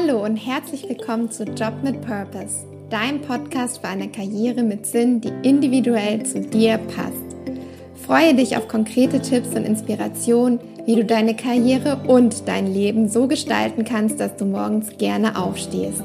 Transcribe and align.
Hallo 0.00 0.24
und 0.24 0.36
herzlich 0.36 0.88
willkommen 0.88 1.30
zu 1.30 1.44
Job 1.44 1.74
mit 1.82 2.00
Purpose, 2.00 2.64
dein 2.88 3.20
Podcast 3.20 3.82
für 3.82 3.88
eine 3.88 4.08
Karriere 4.08 4.62
mit 4.62 4.86
Sinn, 4.86 5.20
die 5.20 5.32
individuell 5.42 6.24
zu 6.24 6.40
dir 6.40 6.78
passt. 6.78 7.16
Freue 8.06 8.34
dich 8.34 8.56
auf 8.56 8.66
konkrete 8.66 9.20
Tipps 9.20 9.48
und 9.48 9.64
Inspirationen, 9.64 10.58
wie 10.86 10.96
du 10.96 11.04
deine 11.04 11.36
Karriere 11.36 12.00
und 12.06 12.48
dein 12.48 12.72
Leben 12.72 13.10
so 13.10 13.26
gestalten 13.26 13.84
kannst, 13.84 14.20
dass 14.20 14.36
du 14.36 14.46
morgens 14.46 14.96
gerne 14.96 15.38
aufstehst. 15.38 16.04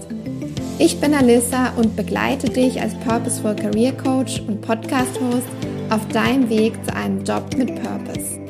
Ich 0.78 1.00
bin 1.00 1.14
Alissa 1.14 1.72
und 1.78 1.96
begleite 1.96 2.50
dich 2.50 2.82
als 2.82 2.96
Purposeful 2.96 3.56
Career 3.56 3.94
Coach 3.94 4.42
und 4.46 4.60
Podcast 4.60 5.18
Host 5.22 5.48
auf 5.90 6.06
deinem 6.10 6.50
Weg 6.50 6.74
zu 6.84 6.94
einem 6.94 7.24
Job 7.24 7.46
mit 7.56 7.74
Purpose. 7.82 8.45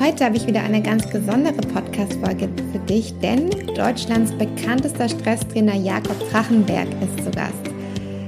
Heute 0.00 0.24
habe 0.24 0.38
ich 0.38 0.46
wieder 0.46 0.62
eine 0.62 0.80
ganz 0.80 1.06
besondere 1.06 1.52
Podcast-Folge 1.56 2.48
für 2.72 2.78
dich, 2.78 3.12
denn 3.20 3.50
Deutschlands 3.76 4.32
bekanntester 4.32 5.10
Stresstrainer 5.10 5.74
Jakob 5.74 6.18
Drachenberg 6.30 6.88
ist 7.02 7.22
zu 7.22 7.30
Gast. 7.30 7.52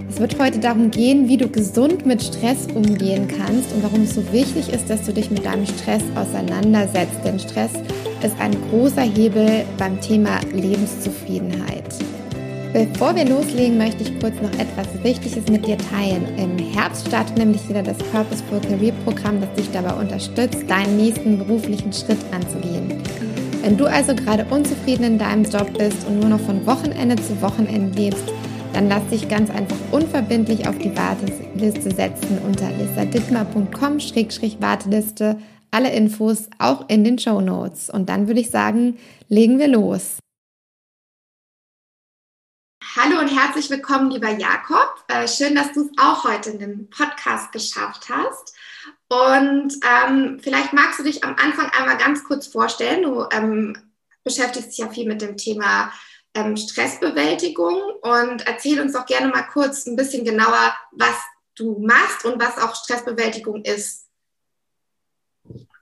Es 0.06 0.20
wird 0.20 0.38
heute 0.38 0.58
darum 0.58 0.90
gehen, 0.90 1.30
wie 1.30 1.38
du 1.38 1.48
gesund 1.48 2.04
mit 2.04 2.22
Stress 2.22 2.66
umgehen 2.74 3.26
kannst 3.26 3.72
und 3.72 3.82
warum 3.82 4.02
es 4.02 4.14
so 4.14 4.32
wichtig 4.34 4.70
ist, 4.70 4.90
dass 4.90 5.02
du 5.04 5.14
dich 5.14 5.30
mit 5.30 5.46
deinem 5.46 5.64
Stress 5.64 6.02
auseinandersetzt. 6.14 7.24
Denn 7.24 7.38
Stress 7.38 7.72
ist 8.22 8.38
ein 8.38 8.54
großer 8.68 9.00
Hebel 9.00 9.64
beim 9.78 9.98
Thema 10.02 10.40
Lebenszufriedenheit. 10.52 11.81
Bevor 12.72 13.14
wir 13.14 13.26
loslegen, 13.26 13.76
möchte 13.76 14.02
ich 14.02 14.18
kurz 14.18 14.34
noch 14.40 14.52
etwas 14.58 14.86
Wichtiges 15.02 15.46
mit 15.50 15.66
dir 15.66 15.76
teilen. 15.76 16.26
Im 16.38 16.56
Herbst 16.72 17.06
startet 17.06 17.36
nämlich 17.36 17.68
wieder 17.68 17.82
das 17.82 17.98
Purposeful 17.98 18.60
Career 18.60 18.94
Programm, 19.04 19.42
das 19.42 19.52
dich 19.52 19.70
dabei 19.72 19.92
unterstützt, 19.92 20.70
deinen 20.70 20.96
nächsten 20.96 21.36
beruflichen 21.36 21.92
Schritt 21.92 22.16
anzugehen. 22.32 23.02
Wenn 23.60 23.76
du 23.76 23.84
also 23.84 24.14
gerade 24.14 24.46
unzufrieden 24.46 25.04
in 25.04 25.18
deinem 25.18 25.44
Job 25.44 25.70
bist 25.76 26.06
und 26.06 26.20
nur 26.20 26.30
noch 26.30 26.40
von 26.40 26.64
Wochenende 26.64 27.16
zu 27.16 27.42
Wochenende 27.42 27.94
lebst, 27.94 28.24
dann 28.72 28.88
lass 28.88 29.06
dich 29.08 29.28
ganz 29.28 29.50
einfach 29.50 29.76
unverbindlich 29.90 30.66
auf 30.66 30.78
die 30.78 30.96
Warteliste 30.96 31.94
setzen 31.94 32.38
unter 32.46 32.70
lissadittmar.com-warteliste. 32.70 35.36
Alle 35.70 35.92
Infos 35.92 36.48
auch 36.58 36.88
in 36.88 37.04
den 37.04 37.18
Show 37.18 37.42
Notes. 37.42 37.90
Und 37.90 38.08
dann 38.08 38.28
würde 38.28 38.40
ich 38.40 38.48
sagen, 38.48 38.96
legen 39.28 39.58
wir 39.58 39.68
los. 39.68 40.21
Hallo 42.94 43.20
und 43.20 43.28
herzlich 43.28 43.70
willkommen, 43.70 44.10
lieber 44.10 44.28
Jakob. 44.28 45.02
Äh, 45.08 45.26
schön, 45.26 45.54
dass 45.54 45.72
du 45.72 45.80
es 45.80 45.90
auch 45.98 46.24
heute 46.24 46.50
in 46.50 46.58
den 46.58 46.90
Podcast 46.90 47.50
geschafft 47.50 48.10
hast. 48.10 48.54
Und 49.08 49.72
ähm, 49.82 50.38
vielleicht 50.42 50.74
magst 50.74 50.98
du 50.98 51.02
dich 51.02 51.24
am 51.24 51.34
Anfang 51.42 51.70
einmal 51.78 51.96
ganz 51.96 52.22
kurz 52.22 52.48
vorstellen. 52.48 53.02
Du 53.02 53.24
ähm, 53.32 53.74
beschäftigst 54.24 54.72
dich 54.72 54.78
ja 54.78 54.90
viel 54.90 55.08
mit 55.08 55.22
dem 55.22 55.38
Thema 55.38 55.90
ähm, 56.34 56.54
Stressbewältigung 56.54 57.80
und 58.02 58.46
erzähl 58.46 58.78
uns 58.78 58.92
doch 58.92 59.06
gerne 59.06 59.28
mal 59.28 59.44
kurz 59.44 59.86
ein 59.86 59.96
bisschen 59.96 60.26
genauer, 60.26 60.74
was 60.92 61.16
du 61.56 61.78
machst 61.78 62.26
und 62.26 62.38
was 62.38 62.58
auch 62.58 62.74
Stressbewältigung 62.74 63.62
ist. 63.62 64.06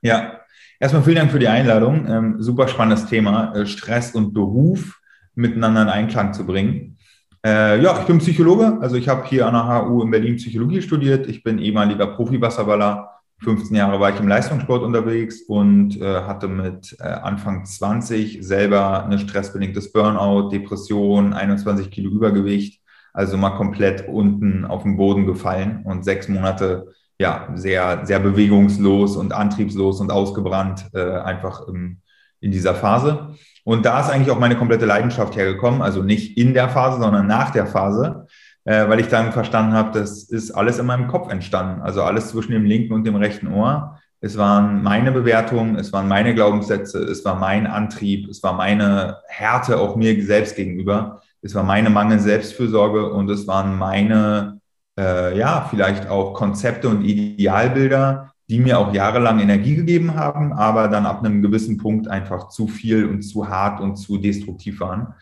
Ja, 0.01 0.43
erstmal 0.79 1.03
vielen 1.03 1.17
Dank 1.17 1.33
für 1.33 1.41
die 1.41 1.49
Einladung. 1.49 2.07
Ähm, 2.09 2.37
super 2.41 2.69
spannendes 2.69 3.07
Thema, 3.07 3.53
äh, 3.57 3.67
Stress 3.67 4.13
und 4.15 4.33
Beruf 4.33 5.01
miteinander 5.35 5.83
in 5.83 5.89
Einklang 5.89 6.33
zu 6.35 6.47
bringen. 6.47 6.99
Äh, 7.45 7.83
ja, 7.83 7.99
ich 8.01 8.07
bin 8.07 8.19
Psychologe, 8.19 8.79
also 8.81 8.97
ich 8.97 9.09
habe 9.09 9.27
hier 9.27 9.47
an 9.47 9.55
der 9.55 9.87
HU 9.87 10.03
in 10.03 10.11
Berlin 10.11 10.37
Psychologie 10.37 10.83
studiert. 10.83 11.27
Ich 11.27 11.43
bin 11.43 11.59
ehemaliger 11.59 12.07
Profi-Wasserballer. 12.09 13.09
15 13.43 13.75
Jahre 13.75 13.99
war 13.99 14.13
ich 14.13 14.21
im 14.21 14.29
Leistungssport 14.29 14.83
unterwegs 14.83 15.41
und 15.49 15.99
äh, 15.99 16.23
hatte 16.23 16.47
mit 16.47 16.95
äh, 17.01 17.05
Anfang 17.05 17.65
20 17.65 18.39
selber 18.43 19.07
ein 19.07 19.19
stressbedingtes 19.19 19.93
Burnout, 19.93 20.51
Depression, 20.51 21.33
21 21.33 21.91
Kilo 21.91 22.11
Übergewicht, 22.11 22.83
also 23.15 23.39
mal 23.39 23.57
komplett 23.57 24.07
unten 24.07 24.67
auf 24.67 24.83
den 24.83 24.99
Boden 24.99 25.25
gefallen 25.27 25.83
und 25.85 26.05
sechs 26.05 26.29
Monate 26.29 26.89
ja 27.19 27.49
sehr, 27.55 28.05
sehr 28.05 28.21
bewegungslos 28.21 29.17
und 29.17 29.33
antriebslos 29.33 30.01
und 30.01 30.13
ausgebrannt 30.13 30.91
äh, 30.93 31.01
einfach 31.01 31.67
im, 31.67 32.03
in 32.41 32.51
dieser 32.51 32.75
Phase. 32.75 33.37
Und 33.65 33.85
da 33.85 34.01
ist 34.01 34.11
eigentlich 34.11 34.31
auch 34.31 34.39
meine 34.39 34.57
komplette 34.57 34.87
Leidenschaft 34.87 35.37
hergekommen, 35.37 35.83
also 35.83 36.03
nicht 36.03 36.37
in 36.37 36.55
der 36.55 36.69
Phase, 36.69 37.01
sondern 37.01 37.27
nach 37.27 37.51
der 37.51 37.67
Phase, 37.67 38.27
äh, 38.65 38.89
weil 38.89 39.01
ich 39.01 39.09
dann 39.09 39.33
verstanden 39.33 39.75
habe, 39.75 39.99
das 39.99 40.25
ist 40.25 40.51
alles 40.51 40.79
in 40.79 40.87
meinem 40.87 41.09
Kopf 41.09 41.31
entstanden, 41.31 41.83
also 41.83 42.03
alles 42.03 42.29
zwischen 42.29 42.53
dem 42.53 42.65
linken 42.65 42.93
und 42.93 43.05
dem 43.05 43.17
rechten 43.17 43.49
Ohr. 43.49 43.99
Es 44.23 44.37
waren 44.37 44.83
meine 44.83 45.13
Bewertungen, 45.13 45.77
es 45.77 45.93
waren 45.93 46.07
meine 46.07 46.35
Glaubenssätze, 46.35 46.99
es 46.99 47.25
war 47.25 47.37
mein 47.37 47.67
Antrieb, 47.67 48.29
es 48.29 48.43
war 48.43 48.53
meine 48.53 49.17
Härte 49.29 49.79
auch 49.79 49.97
mir 49.97 50.23
selbst 50.23 50.57
gegenüber, 50.57 51.23
es 51.41 51.55
war 51.55 51.63
meine 51.63 51.89
Mangel 51.89 52.19
Selbstfürsorge 52.19 53.11
und 53.11 53.31
es 53.31 53.47
waren 53.47 53.79
meine, 53.79 54.61
äh, 54.99 55.39
ja, 55.39 55.67
vielleicht 55.71 56.09
auch 56.11 56.35
Konzepte 56.35 56.89
und 56.89 57.03
Idealbilder, 57.03 58.33
die 58.51 58.59
mir 58.59 58.81
auch 58.81 58.93
jahrelang 58.93 59.39
Energie 59.39 59.77
gegeben 59.77 60.17
haben, 60.17 60.53
aber 60.53 60.89
dann 60.89 61.07
ab 61.07 61.25
einem 61.25 61.41
gewissen 61.41 61.77
Punkt 61.77 62.09
einfach 62.09 62.49
zu 62.49 62.67
viel 62.67 63.07
und 63.07 63.23
zu 63.23 63.49
hart 63.49 63.81
und 63.81 63.95
zu 63.95 64.19
destruktiv 64.19 64.81
waren. 64.81 65.15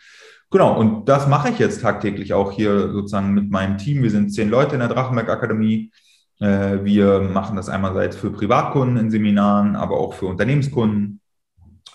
Genau, 0.51 0.79
und 0.81 1.11
das 1.11 1.29
mache 1.29 1.51
ich 1.51 1.59
jetzt 1.59 1.83
tagtäglich 1.83 2.33
auch 2.33 2.53
hier 2.53 2.91
sozusagen 2.91 3.35
mit 3.35 3.51
meinem 3.51 3.77
Team. 3.77 4.03
Wir 4.03 4.11
sind 4.11 4.33
zehn 4.33 4.49
Leute 4.49 4.77
in 4.77 4.81
der 4.81 4.89
Drachenberg 4.89 5.29
Akademie. 5.29 5.93
Äh, 6.41 6.79
wir 6.85 7.21
machen 7.21 7.57
das 7.57 7.69
einerseits 7.69 8.17
für 8.17 8.31
Privatkunden 8.31 8.97
in 8.97 9.11
Seminaren, 9.11 9.77
aber 9.77 9.99
auch 9.99 10.15
für 10.15 10.25
Unternehmenskunden. 10.25 11.21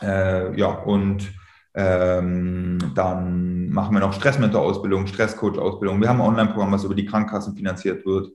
Äh, 0.03 0.55
ja, 0.55 0.67
und 0.67 1.31
ähm, 1.73 2.77
dann 2.93 3.69
machen 3.69 3.95
wir 3.95 4.01
noch 4.01 4.13
Stressmentor-Ausbildung, 4.13 5.07
Stresscoach-Ausbildung. 5.07 5.99
Wir 5.99 6.09
haben 6.09 6.21
ein 6.21 6.27
Online-Programm, 6.27 6.73
was 6.73 6.83
über 6.83 6.93
die 6.93 7.05
Krankenkassen 7.05 7.55
finanziert 7.55 8.05
wird. 8.05 8.29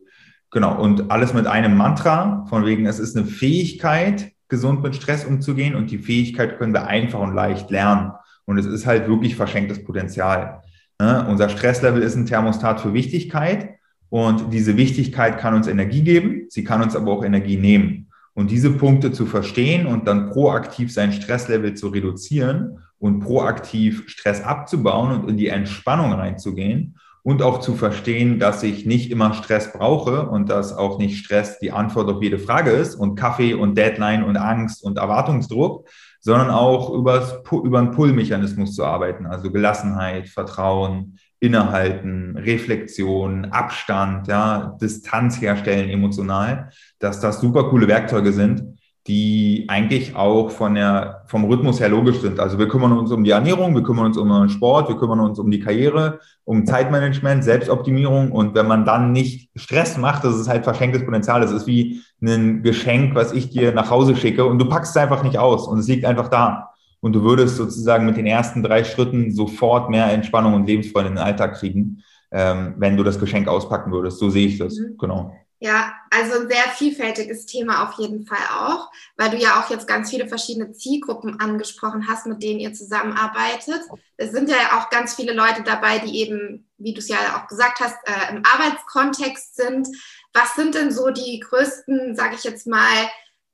Genau, 0.50 0.80
und 0.80 1.10
alles 1.10 1.34
mit 1.34 1.46
einem 1.46 1.76
Mantra, 1.76 2.46
von 2.48 2.64
wegen, 2.64 2.86
es 2.86 2.98
ist 2.98 3.16
eine 3.16 3.26
Fähigkeit, 3.26 4.32
gesund 4.48 4.82
mit 4.82 4.96
Stress 4.96 5.26
umzugehen 5.26 5.74
und 5.74 5.90
die 5.90 5.98
Fähigkeit 5.98 6.58
können 6.58 6.72
wir 6.72 6.86
einfach 6.86 7.20
und 7.20 7.34
leicht 7.34 7.70
lernen. 7.70 8.12
Und 8.46 8.56
es 8.56 8.64
ist 8.64 8.86
halt 8.86 9.08
wirklich 9.08 9.36
verschenktes 9.36 9.84
Potenzial. 9.84 10.62
Ne? 10.98 11.26
Unser 11.28 11.50
Stresslevel 11.50 12.02
ist 12.02 12.16
ein 12.16 12.24
Thermostat 12.24 12.80
für 12.80 12.94
Wichtigkeit 12.94 13.74
und 14.08 14.52
diese 14.54 14.78
Wichtigkeit 14.78 15.38
kann 15.38 15.52
uns 15.52 15.66
Energie 15.66 16.02
geben, 16.02 16.46
sie 16.48 16.64
kann 16.64 16.80
uns 16.80 16.96
aber 16.96 17.12
auch 17.12 17.24
Energie 17.24 17.58
nehmen. 17.58 18.10
Und 18.32 18.50
diese 18.50 18.70
Punkte 18.70 19.12
zu 19.12 19.26
verstehen 19.26 19.86
und 19.86 20.06
dann 20.06 20.30
proaktiv 20.30 20.92
sein 20.92 21.12
Stresslevel 21.12 21.74
zu 21.74 21.88
reduzieren 21.88 22.78
und 22.98 23.20
proaktiv 23.20 24.04
Stress 24.08 24.42
abzubauen 24.42 25.12
und 25.12 25.28
in 25.28 25.36
die 25.36 25.48
Entspannung 25.48 26.12
reinzugehen 26.12 26.96
und 27.28 27.42
auch 27.42 27.60
zu 27.60 27.74
verstehen, 27.74 28.38
dass 28.38 28.62
ich 28.62 28.86
nicht 28.86 29.10
immer 29.10 29.34
Stress 29.34 29.74
brauche 29.74 30.30
und 30.30 30.48
dass 30.48 30.72
auch 30.72 30.96
nicht 30.98 31.22
Stress 31.22 31.58
die 31.58 31.72
Antwort 31.72 32.08
auf 32.08 32.22
jede 32.22 32.38
Frage 32.38 32.70
ist 32.70 32.94
und 32.94 33.16
Kaffee 33.16 33.52
und 33.52 33.76
Deadline 33.76 34.24
und 34.24 34.38
Angst 34.38 34.82
und 34.82 34.96
Erwartungsdruck, 34.96 35.86
sondern 36.20 36.48
auch 36.48 36.88
übers, 36.88 37.34
über 37.52 37.80
einen 37.80 37.90
Pull-Mechanismus 37.90 38.74
zu 38.74 38.82
arbeiten, 38.82 39.26
also 39.26 39.50
Gelassenheit, 39.50 40.30
Vertrauen, 40.30 41.18
Innehalten, 41.38 42.34
Reflexion, 42.34 43.44
Abstand, 43.50 44.26
ja, 44.26 44.78
Distanz 44.80 45.38
herstellen 45.38 45.90
emotional, 45.90 46.70
dass 46.98 47.20
das 47.20 47.42
super 47.42 47.64
coole 47.68 47.88
Werkzeuge 47.88 48.32
sind, 48.32 48.77
die 49.08 49.64
eigentlich 49.68 50.14
auch 50.14 50.50
von 50.50 50.74
der, 50.74 51.22
vom 51.26 51.44
Rhythmus 51.44 51.80
her 51.80 51.88
logisch 51.88 52.20
sind. 52.20 52.38
Also 52.38 52.58
wir 52.58 52.68
kümmern 52.68 52.92
uns 52.92 53.10
um 53.10 53.24
die 53.24 53.30
Ernährung, 53.30 53.74
wir 53.74 53.82
kümmern 53.82 54.06
uns 54.06 54.18
um 54.18 54.28
den 54.28 54.50
Sport, 54.50 54.90
wir 54.90 54.96
kümmern 54.96 55.20
uns 55.20 55.38
um 55.38 55.50
die 55.50 55.60
Karriere, 55.60 56.20
um 56.44 56.66
Zeitmanagement, 56.66 57.42
Selbstoptimierung. 57.42 58.30
Und 58.30 58.54
wenn 58.54 58.66
man 58.66 58.84
dann 58.84 59.12
nicht 59.12 59.48
Stress 59.56 59.96
macht, 59.96 60.24
das 60.24 60.36
ist 60.36 60.48
halt 60.48 60.64
verschenktes 60.64 61.06
Potenzial. 61.06 61.40
Das 61.40 61.52
ist 61.52 61.66
wie 61.66 62.02
ein 62.22 62.62
Geschenk, 62.62 63.14
was 63.14 63.32
ich 63.32 63.48
dir 63.48 63.72
nach 63.72 63.90
Hause 63.90 64.14
schicke 64.14 64.44
und 64.44 64.58
du 64.58 64.68
packst 64.68 64.94
es 64.94 65.02
einfach 65.02 65.22
nicht 65.22 65.38
aus 65.38 65.66
und 65.66 65.78
es 65.78 65.88
liegt 65.88 66.04
einfach 66.04 66.28
da. 66.28 66.70
Und 67.00 67.14
du 67.14 67.22
würdest 67.22 67.56
sozusagen 67.56 68.04
mit 68.04 68.18
den 68.18 68.26
ersten 68.26 68.62
drei 68.62 68.84
Schritten 68.84 69.32
sofort 69.32 69.88
mehr 69.88 70.12
Entspannung 70.12 70.52
und 70.52 70.66
Lebensfreude 70.66 71.08
in 71.08 71.14
den 71.14 71.24
Alltag 71.24 71.54
kriegen, 71.54 72.02
ähm, 72.30 72.74
wenn 72.76 72.96
du 72.98 73.04
das 73.04 73.18
Geschenk 73.18 73.48
auspacken 73.48 73.90
würdest. 73.90 74.18
So 74.18 74.28
sehe 74.28 74.48
ich 74.48 74.58
das, 74.58 74.78
mhm. 74.78 74.98
genau. 74.98 75.32
Ja, 75.60 75.96
also 76.10 76.40
ein 76.40 76.48
sehr 76.48 76.68
vielfältiges 76.76 77.44
Thema 77.44 77.88
auf 77.88 77.98
jeden 77.98 78.24
Fall 78.26 78.38
auch, 78.56 78.92
weil 79.16 79.30
du 79.30 79.38
ja 79.38 79.60
auch 79.60 79.68
jetzt 79.70 79.88
ganz 79.88 80.08
viele 80.08 80.28
verschiedene 80.28 80.72
Zielgruppen 80.72 81.40
angesprochen 81.40 82.06
hast, 82.06 82.26
mit 82.26 82.44
denen 82.44 82.60
ihr 82.60 82.72
zusammenarbeitet. 82.74 83.80
Es 84.16 84.30
sind 84.30 84.48
ja 84.48 84.78
auch 84.78 84.88
ganz 84.88 85.16
viele 85.16 85.32
Leute 85.32 85.64
dabei, 85.64 85.98
die 85.98 86.20
eben, 86.20 86.68
wie 86.78 86.94
du 86.94 87.00
es 87.00 87.08
ja 87.08 87.36
auch 87.36 87.48
gesagt 87.48 87.80
hast, 87.80 87.96
äh, 88.04 88.36
im 88.36 88.42
Arbeitskontext 88.44 89.56
sind. 89.56 89.88
Was 90.32 90.54
sind 90.54 90.76
denn 90.76 90.92
so 90.92 91.10
die 91.10 91.40
größten, 91.40 92.14
sage 92.14 92.36
ich 92.36 92.44
jetzt 92.44 92.68
mal, 92.68 93.08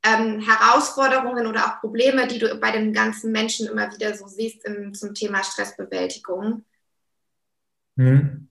ähm, 0.04 0.40
Herausforderungen 0.40 1.46
oder 1.46 1.66
auch 1.66 1.80
Probleme, 1.80 2.26
die 2.26 2.38
du 2.38 2.54
bei 2.56 2.70
den 2.70 2.92
ganzen 2.92 3.32
Menschen 3.32 3.66
immer 3.66 3.90
wieder 3.90 4.14
so 4.14 4.26
siehst 4.26 4.62
im, 4.66 4.92
zum 4.92 5.14
Thema 5.14 5.42
Stressbewältigung? 5.42 6.66
Hm. 7.96 8.48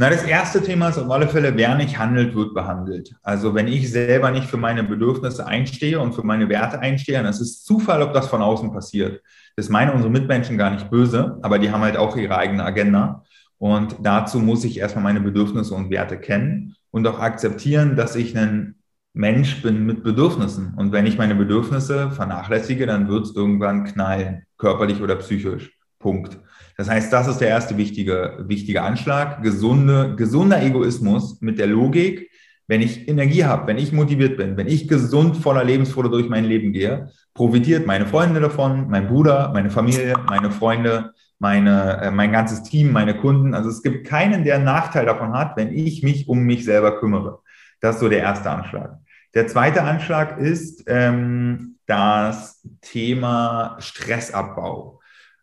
Na, 0.00 0.08
das 0.08 0.22
erste 0.22 0.62
Thema 0.62 0.88
ist 0.88 0.96
auf 0.96 1.10
alle 1.10 1.28
Fälle, 1.28 1.54
wer 1.58 1.74
nicht 1.74 1.98
handelt, 1.98 2.34
wird 2.34 2.54
behandelt. 2.54 3.14
Also 3.22 3.54
wenn 3.54 3.68
ich 3.68 3.90
selber 3.92 4.30
nicht 4.30 4.46
für 4.46 4.56
meine 4.56 4.82
Bedürfnisse 4.82 5.46
einstehe 5.46 6.00
und 6.00 6.14
für 6.14 6.22
meine 6.22 6.48
Werte 6.48 6.78
einstehe, 6.80 7.16
dann 7.16 7.26
ist 7.26 7.42
es 7.42 7.62
Zufall, 7.64 8.00
ob 8.00 8.14
das 8.14 8.26
von 8.26 8.40
außen 8.40 8.72
passiert. 8.72 9.20
Das 9.56 9.68
meinen 9.68 9.90
unsere 9.90 10.10
Mitmenschen 10.10 10.56
gar 10.56 10.70
nicht 10.70 10.90
böse, 10.90 11.38
aber 11.42 11.58
die 11.58 11.70
haben 11.70 11.82
halt 11.82 11.98
auch 11.98 12.16
ihre 12.16 12.38
eigene 12.38 12.64
Agenda. 12.64 13.24
Und 13.58 13.94
dazu 14.00 14.38
muss 14.38 14.64
ich 14.64 14.78
erstmal 14.78 15.04
meine 15.04 15.20
Bedürfnisse 15.20 15.74
und 15.74 15.90
Werte 15.90 16.16
kennen 16.16 16.76
und 16.90 17.06
auch 17.06 17.20
akzeptieren, 17.20 17.94
dass 17.94 18.16
ich 18.16 18.34
ein 18.38 18.76
Mensch 19.12 19.60
bin 19.60 19.84
mit 19.84 20.02
Bedürfnissen. 20.02 20.72
Und 20.78 20.92
wenn 20.92 21.04
ich 21.04 21.18
meine 21.18 21.34
Bedürfnisse 21.34 22.10
vernachlässige, 22.10 22.86
dann 22.86 23.06
wird 23.08 23.26
es 23.26 23.36
irgendwann 23.36 23.84
knallen, 23.84 24.44
körperlich 24.56 25.02
oder 25.02 25.16
psychisch. 25.16 25.78
Punkt. 26.00 26.38
Das 26.76 26.88
heißt, 26.88 27.12
das 27.12 27.28
ist 27.28 27.38
der 27.38 27.48
erste 27.48 27.76
wichtige, 27.76 28.44
wichtige 28.48 28.82
Anschlag. 28.82 29.42
Gesunde, 29.42 30.16
gesunder 30.16 30.60
Egoismus 30.60 31.40
mit 31.40 31.58
der 31.58 31.68
Logik, 31.68 32.30
wenn 32.66 32.80
ich 32.80 33.06
Energie 33.06 33.44
habe, 33.44 33.66
wenn 33.66 33.78
ich 33.78 33.92
motiviert 33.92 34.36
bin, 34.36 34.56
wenn 34.56 34.66
ich 34.66 34.88
gesund 34.88 35.36
voller 35.36 35.62
Lebensfreude 35.62 36.08
durch 36.08 36.28
mein 36.28 36.44
Leben 36.44 36.72
gehe, 36.72 37.10
profitiert 37.34 37.86
meine 37.86 38.06
Freunde 38.06 38.40
davon, 38.40 38.88
mein 38.88 39.08
Bruder, 39.08 39.50
meine 39.52 39.70
Familie, 39.70 40.14
meine 40.26 40.50
Freunde, 40.50 41.12
meine, 41.38 42.00
äh, 42.00 42.10
mein 42.10 42.32
ganzes 42.32 42.62
Team, 42.62 42.92
meine 42.92 43.16
Kunden. 43.16 43.54
Also 43.54 43.68
es 43.68 43.82
gibt 43.82 44.06
keinen, 44.06 44.44
der 44.44 44.56
einen 44.56 44.64
Nachteil 44.64 45.04
davon 45.04 45.32
hat, 45.32 45.56
wenn 45.56 45.72
ich 45.72 46.02
mich 46.02 46.28
um 46.28 46.40
mich 46.40 46.64
selber 46.64 46.98
kümmere. 46.98 47.40
Das 47.80 47.96
ist 47.96 48.00
so 48.00 48.08
der 48.08 48.20
erste 48.20 48.50
Anschlag. 48.50 48.98
Der 49.34 49.46
zweite 49.46 49.82
Anschlag 49.82 50.38
ist 50.38 50.84
ähm, 50.86 51.76
das 51.86 52.62
Thema 52.80 53.76
Stressabbau. 53.80 54.99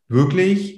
Wirklich 0.07 0.77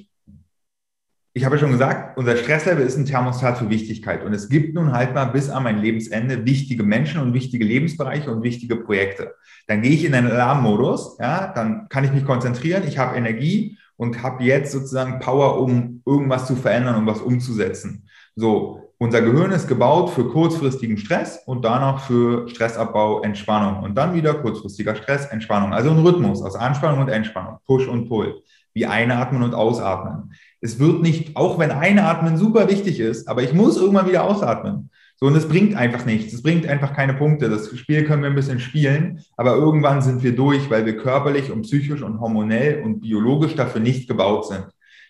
ich 1.33 1.45
habe 1.45 1.55
ja 1.55 1.61
schon 1.61 1.71
gesagt, 1.71 2.17
unser 2.17 2.35
Stresslevel 2.35 2.85
ist 2.85 2.97
ein 2.97 3.05
Thermostat 3.05 3.59
für 3.59 3.69
Wichtigkeit. 3.69 4.23
Und 4.25 4.33
es 4.33 4.49
gibt 4.49 4.73
nun 4.73 4.91
halt 4.91 5.13
mal 5.13 5.25
bis 5.25 5.49
an 5.49 5.63
mein 5.63 5.79
Lebensende 5.79 6.45
wichtige 6.45 6.83
Menschen 6.83 7.21
und 7.21 7.33
wichtige 7.33 7.63
Lebensbereiche 7.63 8.31
und 8.31 8.43
wichtige 8.43 8.75
Projekte. 8.75 9.35
Dann 9.67 9.81
gehe 9.81 9.91
ich 9.91 10.03
in 10.05 10.15
einen 10.15 10.31
Alarmmodus, 10.31 11.17
ja, 11.19 11.53
dann 11.53 11.87
kann 11.87 12.03
ich 12.03 12.11
mich 12.11 12.25
konzentrieren, 12.25 12.83
ich 12.87 12.97
habe 12.97 13.15
Energie 13.15 13.77
und 13.95 14.23
habe 14.23 14.43
jetzt 14.43 14.71
sozusagen 14.71 15.19
Power, 15.19 15.61
um 15.61 16.01
irgendwas 16.05 16.47
zu 16.47 16.55
verändern, 16.55 16.95
um 16.95 17.05
was 17.05 17.21
umzusetzen. 17.21 18.09
So, 18.35 18.93
unser 18.97 19.21
Gehirn 19.21 19.51
ist 19.51 19.67
gebaut 19.67 20.09
für 20.09 20.27
kurzfristigen 20.27 20.97
Stress 20.97 21.39
und 21.45 21.63
danach 21.63 22.01
für 22.01 22.49
Stressabbau, 22.49 23.21
Entspannung 23.21 23.83
und 23.83 23.95
dann 23.95 24.13
wieder 24.13 24.33
kurzfristiger 24.33 24.95
Stress, 24.95 25.27
Entspannung. 25.27 25.73
Also 25.73 25.91
ein 25.91 25.99
Rhythmus 25.99 26.41
aus 26.41 26.55
Anspannung 26.55 27.01
und 27.01 27.07
Entspannung, 27.07 27.59
Push 27.65 27.87
und 27.87 28.09
Pull, 28.09 28.41
wie 28.73 28.85
einatmen 28.85 29.43
und 29.43 29.53
ausatmen 29.53 30.31
es 30.61 30.79
wird 30.79 31.01
nicht, 31.01 31.35
auch 31.35 31.57
wenn 31.57 31.71
Einatmen 31.71 32.37
super 32.37 32.69
wichtig 32.69 32.99
ist, 32.99 33.27
aber 33.27 33.43
ich 33.43 33.53
muss 33.53 33.77
irgendwann 33.77 34.07
wieder 34.07 34.23
ausatmen. 34.23 34.89
So, 35.15 35.25
und 35.25 35.35
es 35.35 35.47
bringt 35.47 35.75
einfach 35.75 36.05
nichts. 36.05 36.33
Es 36.33 36.41
bringt 36.41 36.65
einfach 36.65 36.93
keine 36.93 37.13
Punkte. 37.13 37.49
Das 37.49 37.77
Spiel 37.77 38.05
können 38.05 38.23
wir 38.23 38.29
ein 38.29 38.35
bisschen 38.35 38.59
spielen, 38.59 39.21
aber 39.35 39.55
irgendwann 39.55 40.01
sind 40.01 40.23
wir 40.23 40.33
durch, 40.33 40.69
weil 40.69 40.85
wir 40.85 40.97
körperlich 40.97 41.51
und 41.51 41.63
psychisch 41.63 42.01
und 42.01 42.19
hormonell 42.19 42.83
und 42.83 43.01
biologisch 43.01 43.55
dafür 43.55 43.81
nicht 43.81 44.07
gebaut 44.07 44.47
sind. 44.47 44.65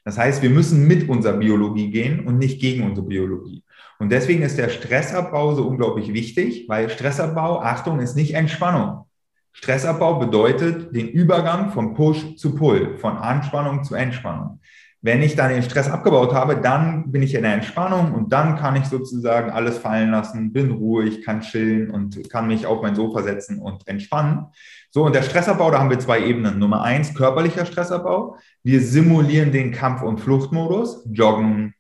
Das 0.06 0.18
heißt, 0.18 0.42
wir 0.42 0.50
müssen 0.50 0.88
mit 0.88 1.10
unserer 1.10 1.38
Biologie 1.38 1.92
gehen 1.92 2.26
und 2.26 2.40
nicht 2.40 2.60
gegen 2.60 2.84
unsere 2.84 3.06
Biologie. 3.06 3.64
Und 4.00 4.12
deswegen 4.12 4.42
ist 4.42 4.58
der 4.58 4.70
Stressabbau 4.70 5.54
so 5.56 5.68
unglaublich 5.68 6.14
wichtig, 6.14 6.66
weil 6.68 6.90
Stressabbau, 6.90 7.60
Achtung, 7.60 8.00
ist 8.00 8.16
nicht 8.16 8.34
Entspannung. 8.34 9.06
Stressabbau 9.60 10.20
bedeutet 10.20 10.96
den 10.96 11.10
Übergang 11.10 11.72
von 11.72 11.94
Push 11.94 12.38
zu 12.38 12.56
Pull, 12.56 12.98
von 12.98 13.18
Anspannung 13.18 13.84
zu 13.84 13.94
Entspannung. 13.94 14.62
Wenn 15.02 15.22
ich 15.22 15.36
dann 15.36 15.50
den 15.50 15.64
Stress 15.64 15.90
abgebaut 15.90 16.34
habe, 16.34 16.56
dann 16.56 17.12
bin 17.12 17.22
ich 17.24 17.36
in 17.36 17.44
der 17.44 17.56
Entspannung 17.56 18.14
und 18.14 18.32
dann 18.32 18.56
kann 18.56 18.78
ich 18.78 18.86
sozusagen 18.86 19.52
alles 19.52 19.78
fallen 19.78 20.12
lassen, 20.12 20.54
bin 20.54 20.72
ruhig, 20.72 21.26
kann 21.26 21.42
chillen 21.42 21.90
und 21.90 22.30
kann 22.30 22.48
mich 22.48 22.68
auf 22.68 22.82
mein 22.82 22.96
Sofa 22.96 23.22
setzen 23.22 23.60
und 23.60 23.86
entspannen. 23.86 24.46
So, 24.92 25.04
und 25.04 25.14
der 25.14 25.24
Stressabbau, 25.24 25.72
da 25.72 25.80
haben 25.80 25.90
wir 25.90 26.00
zwei 26.00 26.24
Ebenen. 26.24 26.58
Nummer 26.58 26.82
eins, 26.84 27.14
körperlicher 27.14 27.66
Stressabbau. 27.66 28.38
Wir 28.64 28.80
simulieren 28.80 29.52
den 29.52 29.74
Kampf- 29.74 30.04
und 30.04 30.22
Fluchtmodus, 30.22 31.06
Joggen, 31.12 31.74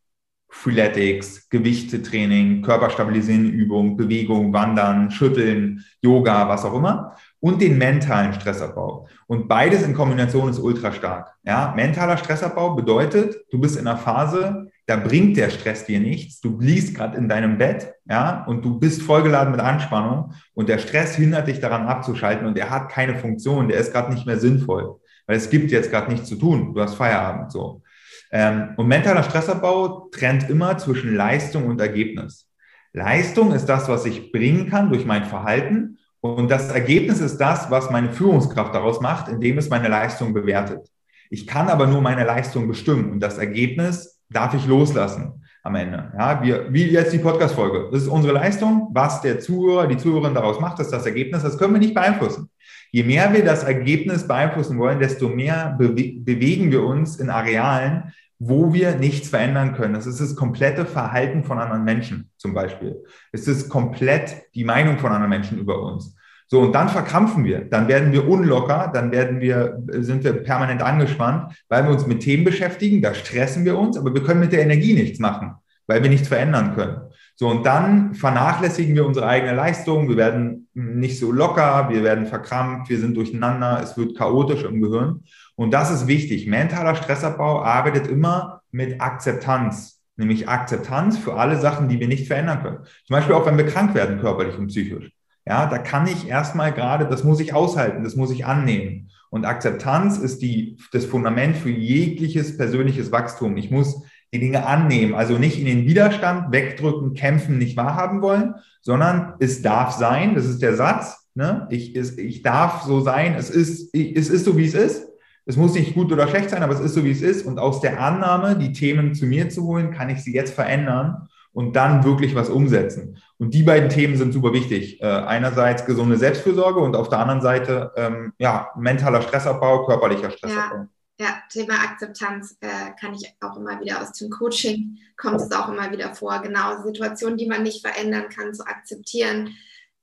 Freeletics, 0.49 1.47
Gewichtetraining, 1.49 2.61
körperstabilisierende 2.61 3.51
Übung, 3.51 3.95
Bewegung, 3.95 4.51
Wandern, 4.51 5.11
Schütteln, 5.11 5.85
Yoga, 6.01 6.49
was 6.49 6.65
auch 6.65 6.73
immer 6.73 7.15
und 7.41 7.61
den 7.61 7.77
mentalen 7.77 8.33
Stressabbau. 8.33 9.07
Und 9.27 9.47
beides 9.47 9.83
in 9.83 9.93
Kombination 9.93 10.49
ist 10.49 10.59
ultra 10.59 10.91
stark. 10.91 11.33
Ja, 11.43 11.73
mentaler 11.75 12.17
Stressabbau 12.17 12.75
bedeutet, 12.75 13.37
du 13.51 13.59
bist 13.59 13.77
in 13.77 13.87
einer 13.87 13.97
Phase, 13.97 14.67
da 14.85 14.97
bringt 14.97 15.37
der 15.37 15.49
Stress 15.49 15.85
dir 15.85 15.99
nichts. 15.99 16.41
Du 16.41 16.59
liegst 16.59 16.95
gerade 16.95 17.17
in 17.17 17.29
deinem 17.29 17.57
Bett, 17.57 17.93
ja, 18.09 18.43
und 18.45 18.65
du 18.65 18.79
bist 18.79 19.03
vollgeladen 19.03 19.51
mit 19.51 19.61
Anspannung 19.61 20.33
und 20.53 20.67
der 20.67 20.79
Stress 20.79 21.15
hindert 21.15 21.47
dich 21.47 21.59
daran 21.59 21.87
abzuschalten 21.87 22.47
und 22.47 22.57
er 22.57 22.69
hat 22.69 22.89
keine 22.89 23.15
Funktion, 23.15 23.69
der 23.69 23.77
ist 23.77 23.93
gerade 23.93 24.11
nicht 24.13 24.25
mehr 24.25 24.39
sinnvoll, 24.39 24.95
weil 25.27 25.37
es 25.37 25.49
gibt 25.49 25.71
jetzt 25.71 25.91
gerade 25.91 26.11
nichts 26.11 26.27
zu 26.27 26.35
tun. 26.35 26.73
Du 26.73 26.81
hast 26.81 26.95
Feierabend 26.95 27.51
so. 27.51 27.83
Ähm, 28.31 28.73
und 28.77 28.87
mentaler 28.87 29.23
Stressabbau 29.23 30.09
trennt 30.11 30.49
immer 30.49 30.77
zwischen 30.77 31.15
Leistung 31.15 31.67
und 31.67 31.79
Ergebnis. 31.79 32.47
Leistung 32.91 33.53
ist 33.53 33.67
das, 33.67 33.87
was 33.87 34.05
ich 34.05 34.31
bringen 34.31 34.69
kann 34.69 34.89
durch 34.89 35.05
mein 35.05 35.25
Verhalten 35.25 35.98
und 36.21 36.51
das 36.51 36.69
Ergebnis 36.69 37.21
ist 37.21 37.37
das, 37.37 37.71
was 37.71 37.89
meine 37.89 38.11
Führungskraft 38.11 38.73
daraus 38.73 38.99
macht, 38.99 39.29
indem 39.29 39.57
es 39.57 39.69
meine 39.69 39.87
Leistung 39.87 40.33
bewertet. 40.33 40.87
Ich 41.29 41.47
kann 41.47 41.69
aber 41.69 41.87
nur 41.87 42.01
meine 42.01 42.25
Leistung 42.25 42.67
bestimmen 42.67 43.11
und 43.11 43.19
das 43.19 43.37
Ergebnis 43.37 44.19
darf 44.29 44.53
ich 44.53 44.65
loslassen 44.65 45.43
am 45.63 45.75
Ende. 45.75 46.11
Ja, 46.17 46.41
wir, 46.41 46.73
wie 46.73 46.85
jetzt 46.85 47.13
die 47.13 47.19
Podcast-Folge. 47.19 47.89
Das 47.91 48.03
ist 48.03 48.07
unsere 48.07 48.33
Leistung. 48.33 48.89
Was 48.93 49.21
der 49.21 49.39
Zuhörer, 49.39 49.87
die 49.87 49.97
Zuhörerin 49.97 50.33
daraus 50.33 50.59
macht, 50.59 50.79
ist 50.79 50.91
das 50.91 51.05
Ergebnis. 51.05 51.43
Das 51.43 51.57
können 51.57 51.73
wir 51.73 51.79
nicht 51.79 51.93
beeinflussen. 51.93 52.49
Je 52.91 53.03
mehr 53.03 53.31
wir 53.33 53.45
das 53.45 53.63
Ergebnis 53.63 54.27
beeinflussen 54.27 54.79
wollen, 54.79 54.99
desto 54.99 55.29
mehr 55.29 55.75
bewe 55.77 56.13
bewegen 56.19 56.71
wir 56.71 56.83
uns 56.83 57.17
in 57.17 57.29
Arealen, 57.29 58.13
wo 58.39 58.73
wir 58.73 58.95
nichts 58.95 59.29
verändern 59.29 59.73
können. 59.73 59.93
Das 59.93 60.07
ist 60.07 60.21
das 60.21 60.35
komplette 60.35 60.85
Verhalten 60.85 61.43
von 61.43 61.59
anderen 61.59 61.83
Menschen 61.83 62.31
zum 62.37 62.53
Beispiel. 62.53 63.03
Es 63.33 63.47
ist 63.47 63.69
komplett 63.69 64.43
die 64.55 64.63
Meinung 64.63 64.97
von 64.97 65.11
anderen 65.11 65.29
Menschen 65.29 65.59
über 65.59 65.83
uns. 65.83 66.15
So, 66.47 66.61
und 66.61 66.73
dann 66.73 66.89
verkrampfen 66.89 67.43
wir, 67.43 67.59
dann 67.59 67.87
werden 67.87 68.11
wir 68.11 68.27
unlocker, 68.27 68.89
dann 68.91 69.11
werden 69.11 69.39
wir, 69.39 69.83
sind 69.91 70.23
wir 70.23 70.33
permanent 70.33 70.81
angespannt, 70.81 71.53
weil 71.67 71.83
wir 71.83 71.91
uns 71.91 72.07
mit 72.07 72.21
Themen 72.21 72.43
beschäftigen, 72.43 73.03
da 73.03 73.13
stressen 73.13 73.65
wir 73.65 73.77
uns, 73.77 73.97
aber 73.97 74.15
wir 74.15 74.23
können 74.23 74.39
mit 74.39 74.51
der 74.51 74.63
Energie 74.63 74.95
nichts 74.95 75.19
machen, 75.19 75.53
weil 75.85 76.01
wir 76.01 76.09
nichts 76.09 76.27
verändern 76.27 76.73
können. 76.73 77.01
So, 77.35 77.47
und 77.47 77.65
dann 77.65 78.15
vernachlässigen 78.15 78.95
wir 78.95 79.05
unsere 79.05 79.27
eigene 79.27 79.53
Leistung, 79.53 80.09
wir 80.09 80.17
werden 80.17 80.67
nicht 80.73 81.19
so 81.19 81.31
locker, 81.31 81.87
wir 81.89 82.03
werden 82.03 82.25
verkrampft, 82.25 82.89
wir 82.89 82.99
sind 82.99 83.15
durcheinander, 83.15 83.79
es 83.83 83.95
wird 83.95 84.17
chaotisch 84.17 84.63
im 84.63 84.81
Gehirn. 84.81 85.23
Und 85.59 85.71
das 85.71 85.91
ist 85.91 86.07
wichtig. 86.07 86.47
Mentaler 86.47 86.95
Stressabbau 86.95 87.61
arbeitet 87.61 88.07
immer 88.07 88.61
mit 88.71 89.01
Akzeptanz, 89.01 90.01
nämlich 90.15 90.47
Akzeptanz 90.47 91.17
für 91.17 91.33
alle 91.33 91.59
Sachen, 91.59 91.89
die 91.89 91.99
wir 91.99 92.07
nicht 92.07 92.27
verändern 92.27 92.61
können. 92.61 92.77
Zum 93.05 93.13
Beispiel 93.13 93.35
auch, 93.35 93.45
wenn 93.45 93.57
wir 93.57 93.67
krank 93.67 93.93
werden, 93.93 94.21
körperlich 94.21 94.57
und 94.57 94.67
psychisch. 94.67 95.11
Ja, 95.45 95.65
da 95.65 95.77
kann 95.77 96.07
ich 96.07 96.29
erstmal 96.29 96.71
gerade, 96.71 97.07
das 97.07 97.25
muss 97.25 97.41
ich 97.41 97.53
aushalten, 97.53 98.05
das 98.05 98.15
muss 98.15 98.31
ich 98.31 98.45
annehmen. 98.45 99.09
Und 99.31 99.45
Akzeptanz 99.45 100.17
ist 100.17 100.41
die, 100.41 100.77
das 100.93 101.03
Fundament 101.03 101.57
für 101.57 101.69
jegliches 101.69 102.55
persönliches 102.55 103.11
Wachstum. 103.11 103.57
Ich 103.57 103.69
muss 103.69 104.01
die 104.31 104.39
Dinge 104.39 104.65
annehmen, 104.65 105.13
also 105.13 105.37
nicht 105.37 105.59
in 105.59 105.65
den 105.65 105.85
Widerstand 105.85 106.53
wegdrücken, 106.53 107.15
kämpfen, 107.15 107.57
nicht 107.57 107.75
wahrhaben 107.75 108.21
wollen, 108.21 108.55
sondern 108.79 109.33
es 109.39 109.61
darf 109.61 109.91
sein, 109.91 110.35
das 110.35 110.45
ist 110.45 110.61
der 110.61 110.77
Satz, 110.77 111.27
ne? 111.35 111.67
ich, 111.69 111.97
es, 111.97 112.17
ich 112.17 112.43
darf 112.43 112.83
so 112.83 113.01
sein, 113.01 113.35
es 113.37 113.49
ist, 113.49 113.93
ich, 113.93 114.15
es 114.15 114.29
ist 114.29 114.45
so, 114.45 114.55
wie 114.57 114.65
es 114.65 114.73
ist 114.73 115.08
es 115.49 115.57
muss 115.57 115.73
nicht 115.73 115.95
gut 115.95 116.11
oder 116.11 116.27
schlecht 116.27 116.51
sein, 116.51 116.61
aber 116.61 116.75
es 116.75 116.79
ist 116.79 116.93
so, 116.93 117.03
wie 117.03 117.09
es 117.09 117.23
ist. 117.23 117.43
Und 117.43 117.57
aus 117.57 117.81
der 117.81 117.99
Annahme, 117.99 118.55
die 118.55 118.71
Themen 118.71 119.15
zu 119.15 119.25
mir 119.25 119.49
zu 119.49 119.63
holen, 119.63 119.89
kann 119.89 120.07
ich 120.11 120.23
sie 120.23 120.31
jetzt 120.31 120.53
verändern 120.53 121.27
und 121.53 121.75
dann 121.75 122.03
wirklich 122.03 122.35
was 122.35 122.49
umsetzen. 122.49 123.17
Und 123.39 123.55
die 123.55 123.63
beiden 123.63 123.89
Themen 123.89 124.15
sind 124.15 124.31
super 124.31 124.53
wichtig. 124.53 125.01
Äh, 125.01 125.07
einerseits 125.07 125.87
gesunde 125.87 126.17
Selbstfürsorge 126.17 126.79
und 126.79 126.95
auf 126.95 127.09
der 127.09 127.17
anderen 127.17 127.41
Seite 127.41 127.91
ähm, 127.95 128.31
ja, 128.37 128.69
mentaler 128.77 129.23
Stressabbau, 129.23 129.87
körperlicher 129.87 130.29
Stressabbau. 130.29 130.75
Ja. 130.75 130.87
Ja, 131.21 131.35
Thema 131.49 131.73
Akzeptanz 131.73 132.55
äh, 132.61 132.91
kann 132.97 133.13
ich 133.13 133.35
auch 133.41 133.57
immer 133.57 133.81
wieder 133.81 134.01
aus 134.01 134.13
dem 134.13 134.29
Coaching, 134.29 134.99
kommt 135.17 135.41
es 135.41 135.51
auch 135.51 135.67
immer 135.67 135.91
wieder 135.91 136.15
vor, 136.15 136.39
genau 136.41 136.81
Situationen, 136.81 137.37
die 137.37 137.45
man 137.45 137.63
nicht 137.63 137.85
verändern 137.85 138.29
kann, 138.29 138.53
zu 138.53 138.65
akzeptieren. 138.65 139.53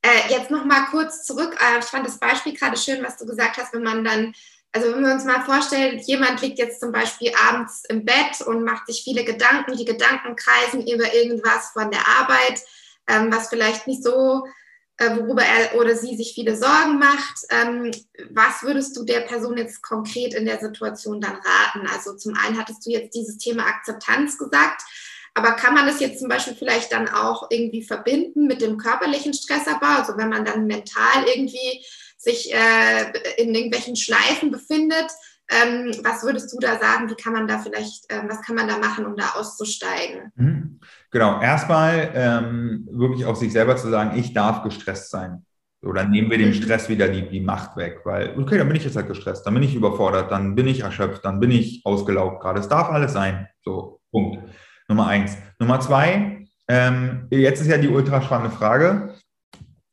Äh, 0.03 0.31
jetzt 0.31 0.51
nochmal 0.51 0.85
kurz 0.91 1.25
zurück. 1.25 1.57
Äh, 1.59 1.79
ich 1.79 1.87
fand 1.87 2.07
das 2.07 2.19
Beispiel 2.19 2.55
gerade 2.55 2.77
schön, 2.77 3.03
was 3.03 3.17
du 3.17 3.25
gesagt 3.25 3.57
hast, 3.57 3.73
wenn 3.73 3.83
man 3.83 4.05
dann 4.05 4.35
also 4.77 4.93
wenn 4.93 5.07
wir 5.07 5.15
uns 5.15 5.25
mal 5.25 5.41
vorstellen, 5.41 5.99
jemand 6.01 6.43
liegt 6.43 6.59
jetzt 6.59 6.81
zum 6.81 6.93
Beispiel 6.93 7.33
abends 7.49 7.85
im 7.89 8.05
Bett 8.05 8.43
und 8.45 8.63
macht 8.63 8.87
sich 8.87 9.03
viele 9.03 9.25
Gedanken, 9.25 9.75
die 9.75 9.87
Gedanken 9.87 10.37
kreisen 10.37 10.87
über 10.87 11.15
irgendwas 11.15 11.71
von 11.73 11.91
der 11.91 12.07
Arbeit, 12.07 12.61
ähm, 13.09 13.33
was 13.33 13.49
vielleicht 13.49 13.87
nicht 13.87 14.05
so, 14.05 14.45
äh, 14.99 15.17
worüber 15.17 15.43
er 15.43 15.81
oder 15.81 15.97
sie 15.97 16.15
sich 16.15 16.35
viele 16.35 16.59
Sorgen 16.59 16.99
macht. 16.99 17.39
Ähm, 17.49 17.91
was 18.29 18.63
würdest 18.65 18.95
du 18.99 19.05
der 19.05 19.21
Person 19.21 19.57
jetzt 19.57 19.83
konkret 19.83 20.35
in 20.35 20.45
der 20.45 20.61
Situation 20.61 21.23
dann 21.23 21.37
raten? 21.37 21.89
Also 21.91 22.15
zum 22.15 22.37
einen 22.37 22.59
hattest 22.59 22.85
du 22.85 22.91
jetzt 22.91 23.15
dieses 23.15 23.39
Thema 23.39 23.65
Akzeptanz 23.65 24.37
gesagt. 24.37 24.83
Aber 25.33 25.53
kann 25.53 25.73
man 25.73 25.87
das 25.87 26.01
jetzt 26.01 26.19
zum 26.19 26.29
Beispiel 26.29 26.55
vielleicht 26.55 26.93
dann 26.93 27.09
auch 27.09 27.47
irgendwie 27.51 27.83
verbinden 27.83 28.47
mit 28.47 28.61
dem 28.61 28.77
körperlichen 28.77 29.33
Stressabbau? 29.33 30.01
Also 30.01 30.19
wenn 30.19 30.29
man 30.29 30.45
dann 30.45 30.67
mental 30.67 31.25
irgendwie 31.35 31.83
sich 32.27 32.53
äh, 32.53 33.43
in 33.43 33.55
irgendwelchen 33.55 33.97
Schleifen 33.97 34.51
befindet, 34.51 35.11
ähm, 35.49 35.93
was 36.03 36.25
würdest 36.25 36.53
du 36.53 36.59
da 36.59 36.79
sagen? 36.79 37.09
Wie 37.09 37.15
kann 37.15 37.33
man 37.33 37.47
da 37.47 37.59
vielleicht, 37.59 38.11
äh, 38.11 38.21
was 38.29 38.43
kann 38.43 38.57
man 38.57 38.67
da 38.67 38.79
machen, 38.79 39.07
um 39.07 39.17
da 39.17 39.31
auszusteigen? 39.37 40.33
Mhm. 40.35 40.81
Genau, 41.13 41.41
erstmal 41.41 42.11
ähm, 42.15 42.89
wirklich 42.91 43.25
auf 43.25 43.37
sich 43.37 43.53
selber 43.53 43.77
zu 43.77 43.89
sagen, 43.89 44.19
ich 44.19 44.35
darf 44.35 44.65
gestresst 44.65 45.11
sein. 45.11 45.47
So, 45.83 45.93
dann 45.93 46.11
nehmen 46.11 46.31
wir 46.31 46.39
dem 46.39 46.49
mhm. 46.49 46.55
Stress 46.55 46.89
wieder 46.89 47.09
die, 47.09 47.29
die 47.29 47.41
Macht 47.41 47.77
weg, 47.77 48.01
weil, 48.05 48.37
okay, 48.37 48.59
dann 48.59 48.67
bin 48.67 48.77
ich 48.77 48.85
jetzt 48.85 48.97
halt 48.97 49.07
gestresst, 49.07 49.47
dann 49.47 49.55
bin 49.55 49.63
ich 49.63 49.77
überfordert, 49.77 50.33
dann 50.33 50.57
bin 50.57 50.67
ich 50.67 50.81
erschöpft, 50.81 51.25
dann 51.25 51.39
bin 51.39 51.53
ich 51.53 51.83
ausgelaugt 51.85 52.43
gerade. 52.43 52.59
Es 52.59 52.69
darf 52.69 52.89
alles 52.89 53.13
sein. 53.13 53.47
So, 53.65 54.01
Punkt. 54.11 54.43
Nummer 54.89 55.07
eins. 55.07 55.37
Nummer 55.61 55.79
zwei, 55.79 56.47
ähm, 56.69 57.29
jetzt 57.31 57.61
ist 57.61 57.69
ja 57.69 57.79
die 57.79 57.89
ultra 57.89 58.21
spannende 58.21 58.57
Frage. 58.57 59.15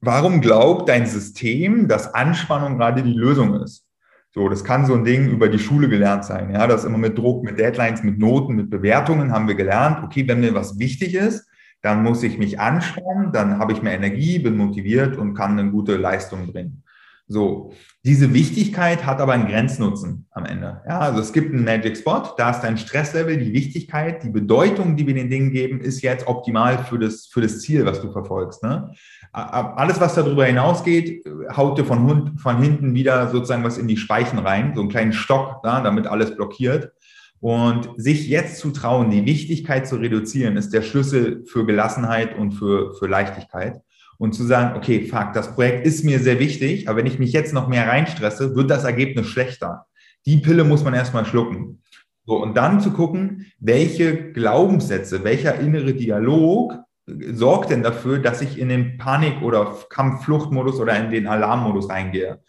Warum 0.05 0.41
glaubt 0.41 0.89
dein 0.89 1.05
System, 1.05 1.87
dass 1.87 2.13
Anspannung 2.13 2.77
gerade 2.77 3.03
die 3.03 3.13
Lösung 3.13 3.61
ist? 3.61 3.85
So, 4.31 4.49
das 4.49 4.65
kann 4.65 4.85
so 4.85 4.95
ein 4.95 5.05
Ding 5.05 5.29
über 5.29 5.47
die 5.47 5.59
Schule 5.59 5.87
gelernt 5.87 6.25
sein. 6.25 6.51
Ja, 6.51 6.67
das 6.67 6.83
immer 6.83 6.97
mit 6.97 7.17
Druck, 7.17 7.45
mit 7.45 7.57
Deadlines, 7.57 8.03
mit 8.03 8.19
Noten, 8.19 8.55
mit 8.55 8.69
Bewertungen 8.69 9.31
haben 9.31 9.47
wir 9.47 9.55
gelernt. 9.55 10.03
Okay, 10.03 10.27
wenn 10.27 10.41
mir 10.41 10.53
was 10.53 10.77
wichtig 10.77 11.13
ist, 11.13 11.47
dann 11.81 12.03
muss 12.03 12.21
ich 12.21 12.37
mich 12.37 12.59
anspannen, 12.59 13.31
dann 13.31 13.59
habe 13.59 13.71
ich 13.71 13.81
mehr 13.81 13.93
Energie, 13.93 14.39
bin 14.39 14.57
motiviert 14.57 15.15
und 15.15 15.35
kann 15.35 15.57
eine 15.57 15.71
gute 15.71 15.95
Leistung 15.95 16.51
bringen. 16.51 16.83
So, 17.27 17.71
diese 18.03 18.33
Wichtigkeit 18.33 19.05
hat 19.05 19.21
aber 19.21 19.31
einen 19.31 19.47
Grenznutzen 19.47 20.27
am 20.31 20.45
Ende. 20.45 20.81
Ja, 20.85 20.99
also 20.99 21.21
es 21.21 21.31
gibt 21.31 21.53
einen 21.53 21.63
Magic 21.63 21.95
Spot, 21.95 22.33
da 22.37 22.51
ist 22.51 22.59
dein 22.59 22.77
Stresslevel, 22.77 23.37
die 23.37 23.53
Wichtigkeit, 23.53 24.23
die 24.23 24.29
Bedeutung, 24.29 24.97
die 24.97 25.07
wir 25.07 25.13
den 25.13 25.29
Dingen 25.29 25.51
geben, 25.51 25.79
ist 25.79 26.01
jetzt 26.01 26.27
optimal 26.27 26.79
für 26.83 26.99
das, 26.99 27.27
für 27.27 27.39
das 27.39 27.61
Ziel, 27.61 27.85
was 27.85 28.01
du 28.01 28.11
verfolgst. 28.11 28.61
Ne? 28.61 28.91
Alles, 29.33 29.99
was 29.99 30.13
darüber 30.13 30.45
hinausgeht, 30.45 31.25
haut 31.57 31.79
dir 31.79 31.85
von, 31.85 32.37
von 32.37 32.61
hinten 32.61 32.93
wieder 32.93 33.29
sozusagen 33.29 33.63
was 33.63 33.79
in 33.79 33.87
die 33.87 33.97
Speichen 33.97 34.37
rein, 34.37 34.73
so 34.75 34.81
einen 34.81 34.91
kleinen 34.91 35.11
Stock, 35.11 35.61
ja, 35.63 35.81
damit 35.81 36.05
alles 36.05 36.35
blockiert. 36.35 36.91
Und 37.39 37.89
sich 37.97 38.29
jetzt 38.29 38.59
zu 38.59 38.69
trauen, 38.69 39.09
die 39.09 39.25
Wichtigkeit 39.25 39.87
zu 39.87 39.95
reduzieren, 39.95 40.55
ist 40.55 40.71
der 40.71 40.83
Schlüssel 40.83 41.43
für 41.45 41.65
Gelassenheit 41.65 42.37
und 42.37 42.51
für, 42.51 42.93
für 42.93 43.07
Leichtigkeit. 43.07 43.81
Und 44.19 44.33
zu 44.33 44.43
sagen, 44.43 44.77
okay, 44.77 45.03
fuck, 45.07 45.33
das 45.33 45.55
Projekt 45.55 45.85
ist 45.85 46.05
mir 46.05 46.19
sehr 46.19 46.39
wichtig, 46.39 46.87
aber 46.87 46.99
wenn 46.99 47.07
ich 47.07 47.19
mich 47.19 47.33
jetzt 47.33 47.53
noch 47.53 47.67
mehr 47.67 47.87
reinstresse, 47.87 48.55
wird 48.55 48.69
das 48.69 48.83
Ergebnis 48.83 49.27
schlechter. 49.27 49.87
Die 50.27 50.37
Pille 50.37 50.63
muss 50.63 50.83
man 50.83 50.93
erstmal 50.93 51.25
schlucken. 51.25 51.81
So, 52.25 52.41
und 52.41 52.55
dann 52.55 52.79
zu 52.79 52.91
gucken, 52.91 53.47
welche 53.59 54.31
Glaubenssätze, 54.31 55.23
welcher 55.23 55.59
innere 55.59 55.93
Dialog 55.93 56.75
sorgt 57.05 57.69
denn 57.71 57.83
dafür, 57.83 58.19
dass 58.19 58.41
ich 58.41 58.59
in 58.59 58.69
den 58.69 58.97
Panik- 58.97 59.41
oder 59.41 59.77
Kampffluchtmodus 59.89 60.79
oder 60.79 60.97
in 60.97 61.11
den 61.11 61.27
Alarmmodus 61.27 61.89
reingehe. 61.89 62.39